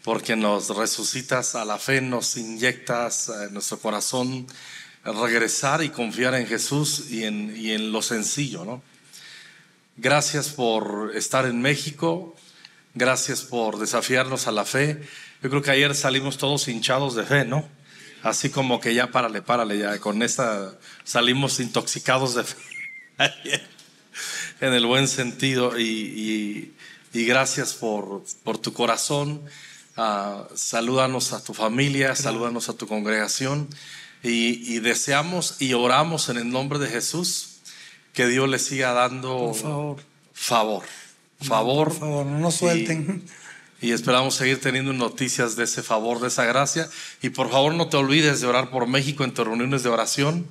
Porque 0.04 0.36
nos 0.36 0.68
resucitas 0.76 1.56
a 1.56 1.64
la 1.64 1.76
fe, 1.76 2.00
nos 2.00 2.36
inyectas 2.36 3.30
en 3.30 3.52
nuestro 3.52 3.80
corazón 3.80 4.46
regresar 5.02 5.82
y 5.82 5.88
confiar 5.88 6.36
en 6.36 6.46
Jesús 6.46 7.10
y 7.10 7.24
en, 7.24 7.52
y 7.56 7.72
en 7.72 7.90
lo 7.90 8.00
sencillo, 8.00 8.64
¿no? 8.64 8.80
Gracias 9.96 10.50
por 10.50 11.10
estar 11.16 11.46
en 11.46 11.60
México, 11.60 12.36
gracias 12.94 13.42
por 13.42 13.80
desafiarnos 13.80 14.46
a 14.46 14.52
la 14.52 14.64
fe. 14.64 15.02
Yo 15.42 15.50
creo 15.50 15.62
que 15.62 15.72
ayer 15.72 15.96
salimos 15.96 16.38
todos 16.38 16.68
hinchados 16.68 17.16
de 17.16 17.24
fe, 17.24 17.44
¿no? 17.44 17.76
Así 18.22 18.50
como 18.50 18.80
que 18.80 18.94
ya 18.94 19.10
párale, 19.10 19.42
párale, 19.42 19.78
ya 19.78 19.98
con 19.98 20.22
esta 20.22 20.76
salimos 21.04 21.60
intoxicados 21.60 22.34
de 22.34 22.44
fe. 22.44 22.56
en 24.60 24.72
el 24.72 24.86
buen 24.86 25.08
sentido. 25.08 25.78
Y, 25.78 26.72
gracias 27.12 27.74
por, 27.74 28.24
por, 28.44 28.58
tu 28.58 28.72
corazón. 28.72 29.42
Uh, 29.96 30.44
salúdanos 30.54 31.32
a 31.32 31.42
tu 31.42 31.54
familia, 31.54 32.14
salúdanos 32.14 32.68
a 32.68 32.74
tu 32.74 32.86
congregación. 32.86 33.68
Y, 34.22 34.78
deseamos 34.80 35.60
y 35.60 35.74
oramos 35.74 36.28
en 36.28 36.38
el 36.38 36.50
nombre 36.50 36.78
de 36.78 36.88
Jesús 36.88 37.60
que 38.12 38.26
Dios 38.26 38.48
le 38.48 38.58
siga 38.58 38.92
dando 38.92 39.54
favor. 39.54 40.02
Favor. 40.32 40.84
Favor. 41.40 41.88
Por 41.88 41.98
favor, 41.98 42.26
no 42.26 42.38
nos 42.40 42.56
suelten. 42.56 43.24
Y 43.80 43.92
esperamos 43.92 44.34
seguir 44.34 44.60
teniendo 44.60 44.92
noticias 44.92 45.54
de 45.54 45.64
ese 45.64 45.82
favor, 45.82 46.20
de 46.20 46.28
esa 46.28 46.44
gracia. 46.44 46.88
Y 47.22 47.30
por 47.30 47.50
favor 47.50 47.74
no 47.74 47.88
te 47.88 47.96
olvides 47.96 48.40
de 48.40 48.46
orar 48.46 48.70
por 48.70 48.86
México 48.86 49.24
en 49.24 49.32
tus 49.32 49.46
reuniones 49.46 49.82
de 49.82 49.88
oración. 49.88 50.46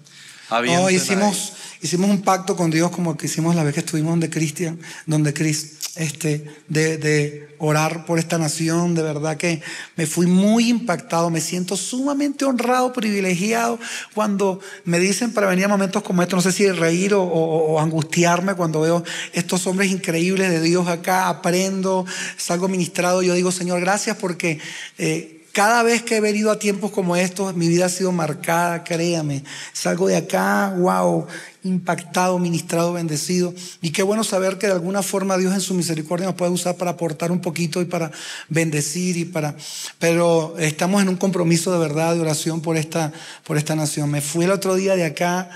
No, 0.50 0.90
hicimos, 0.90 1.54
hicimos 1.82 2.10
un 2.10 2.22
pacto 2.22 2.56
con 2.56 2.72
Dios 2.72 2.92
como 2.92 3.18
que 3.18 3.28
hicimos 3.28 3.56
la 3.56 3.64
vez 3.64 3.74
que 3.74 3.82
estuvimos 3.82 4.12
donde 4.12 4.30
Cristian, 4.30 4.80
donde 5.06 5.34
Chris, 5.34 5.74
este, 5.96 6.46
de, 6.68 6.98
de, 6.98 7.48
orar 7.60 8.06
por 8.06 8.20
esta 8.20 8.38
nación. 8.38 8.94
De 8.94 9.02
verdad 9.02 9.36
que 9.38 9.62
me 9.96 10.06
fui 10.06 10.28
muy 10.28 10.70
impactado, 10.70 11.30
me 11.30 11.42
siento 11.42 11.76
sumamente 11.76 12.46
honrado, 12.46 12.94
privilegiado 12.94 13.80
cuando 14.14 14.60
me 14.86 15.00
dicen 15.00 15.34
para 15.34 15.48
venir 15.48 15.66
a 15.66 15.70
momentos 15.70 16.04
como 16.04 16.22
estos, 16.22 16.38
no 16.38 16.52
sé 16.52 16.56
si 16.56 16.70
reír 16.72 17.14
o, 17.14 17.24
o, 17.24 17.80
angustiarme 17.80 18.54
cuando 18.54 18.82
veo 18.82 19.04
estos 19.34 19.66
hombres 19.66 19.92
increíbles 19.92 20.50
de 20.50 20.62
Dios 20.62 20.88
acá, 20.88 21.30
aprendo, 21.30 22.06
salgo 22.38 22.68
ministrado, 22.68 23.24
yo 23.24 23.34
digo, 23.34 23.52
Señor, 23.52 23.80
gracias 23.80 24.18
porque... 24.18 24.60
Eh, 24.98 25.34
cada 25.58 25.82
vez 25.82 26.04
que 26.04 26.18
he 26.18 26.22
venido 26.22 26.52
a 26.52 26.60
tiempos 26.60 26.92
como 26.92 27.16
estos, 27.16 27.56
mi 27.56 27.68
vida 27.68 27.88
ha 27.88 27.90
sido 27.90 28.12
marcada, 28.12 28.84
créame. 28.84 29.44
Salgo 29.74 30.08
de 30.08 30.16
acá, 30.16 30.72
wow, 30.78 31.26
impactado, 31.64 32.38
ministrado, 32.38 32.94
bendecido. 32.94 33.56
Y 33.82 33.90
qué 33.90 34.04
bueno 34.04 34.24
saber 34.24 34.60
que 34.60 34.68
de 34.68 34.74
alguna 34.74 35.02
forma 35.02 35.36
Dios 35.36 35.56
en 35.56 35.62
su 35.62 35.74
misericordia 35.74 36.28
nos 36.28 36.36
puede 36.36 36.52
usar 36.52 36.76
para 36.76 36.92
aportar 36.92 37.32
un 37.32 37.42
poquito 37.42 37.82
y 37.82 37.86
para 37.86 38.12
bendecir 38.50 39.18
y 39.18 39.26
para... 39.26 39.56
Pero 39.98 40.54
estamos 40.60 41.02
en 41.02 41.10
un 41.10 41.16
compromiso 41.16 41.72
de 41.72 41.80
verdad, 41.80 42.14
de 42.14 42.22
oración 42.22 42.62
por 42.62 42.78
esta, 42.78 43.12
por 43.44 43.58
esta 43.58 43.76
nación. 43.76 44.12
Me 44.12 44.22
fui 44.22 44.46
el 44.46 44.52
otro 44.52 44.76
día 44.76 44.96
de 44.96 45.06
acá 45.06 45.50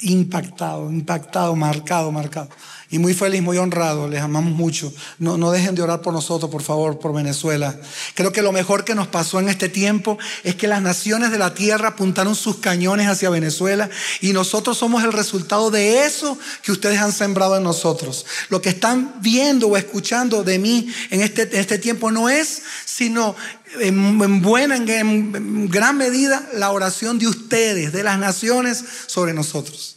impactado, 0.00 0.90
impactado, 0.90 1.54
marcado, 1.54 2.10
marcado 2.10 2.48
y 2.90 2.98
muy 2.98 3.14
feliz, 3.14 3.42
muy 3.42 3.58
honrado. 3.58 4.08
Les 4.08 4.22
amamos 4.22 4.52
mucho. 4.52 4.92
No, 5.18 5.36
no 5.36 5.50
dejen 5.50 5.74
de 5.74 5.82
orar 5.82 6.02
por 6.02 6.12
nosotros, 6.12 6.50
por 6.50 6.62
favor, 6.62 6.98
por 6.98 7.12
Venezuela. 7.12 7.78
Creo 8.14 8.32
que 8.32 8.42
lo 8.42 8.52
mejor 8.52 8.84
que 8.84 8.94
nos 8.94 9.08
pasó 9.08 9.40
en 9.40 9.48
este 9.48 9.68
tiempo 9.68 10.18
es 10.44 10.54
que 10.54 10.68
las 10.68 10.82
naciones 10.82 11.30
de 11.30 11.38
la 11.38 11.54
tierra 11.54 11.88
apuntaron 11.88 12.34
sus 12.34 12.56
cañones 12.58 13.08
hacia 13.08 13.30
Venezuela 13.30 13.90
y 14.20 14.32
nosotros 14.32 14.78
somos 14.78 15.02
el 15.04 15.12
resultado 15.12 15.70
de 15.70 16.04
eso 16.04 16.38
que 16.62 16.72
ustedes 16.72 17.00
han 17.00 17.12
sembrado 17.12 17.56
en 17.56 17.62
nosotros. 17.62 18.26
Lo 18.48 18.62
que 18.62 18.68
están 18.68 19.16
viendo 19.20 19.68
o 19.68 19.76
escuchando 19.76 20.44
de 20.44 20.58
mí 20.58 20.92
en 21.10 21.22
este, 21.22 21.42
en 21.42 21.56
este 21.56 21.78
tiempo 21.78 22.10
no 22.10 22.28
es 22.28 22.62
sino 22.84 23.36
en, 23.80 24.42
buena, 24.42 24.76
en 24.76 25.68
gran 25.68 25.98
medida, 25.98 26.48
la 26.54 26.70
oración 26.70 27.18
de 27.18 27.26
ustedes, 27.26 27.92
de 27.92 28.02
las 28.02 28.18
naciones, 28.18 28.84
sobre 29.06 29.34
nosotros. 29.34 29.96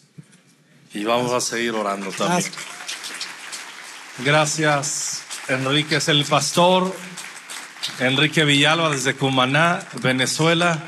Y 0.94 1.04
vamos 1.04 1.32
a 1.32 1.42
seguir 1.42 1.74
orando 1.74 2.12
también. 2.12 2.52
Gracias, 4.24 5.24
Enrique 5.48 5.96
es 5.96 6.10
el 6.10 6.26
pastor. 6.26 6.94
Enrique 8.00 8.44
Villalba 8.44 8.90
desde 8.90 9.16
Cumaná, 9.16 9.80
Venezuela. 10.02 10.84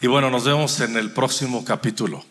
Y 0.00 0.06
bueno, 0.06 0.30
nos 0.30 0.44
vemos 0.44 0.80
en 0.80 0.96
el 0.96 1.10
próximo 1.10 1.66
capítulo. 1.66 2.24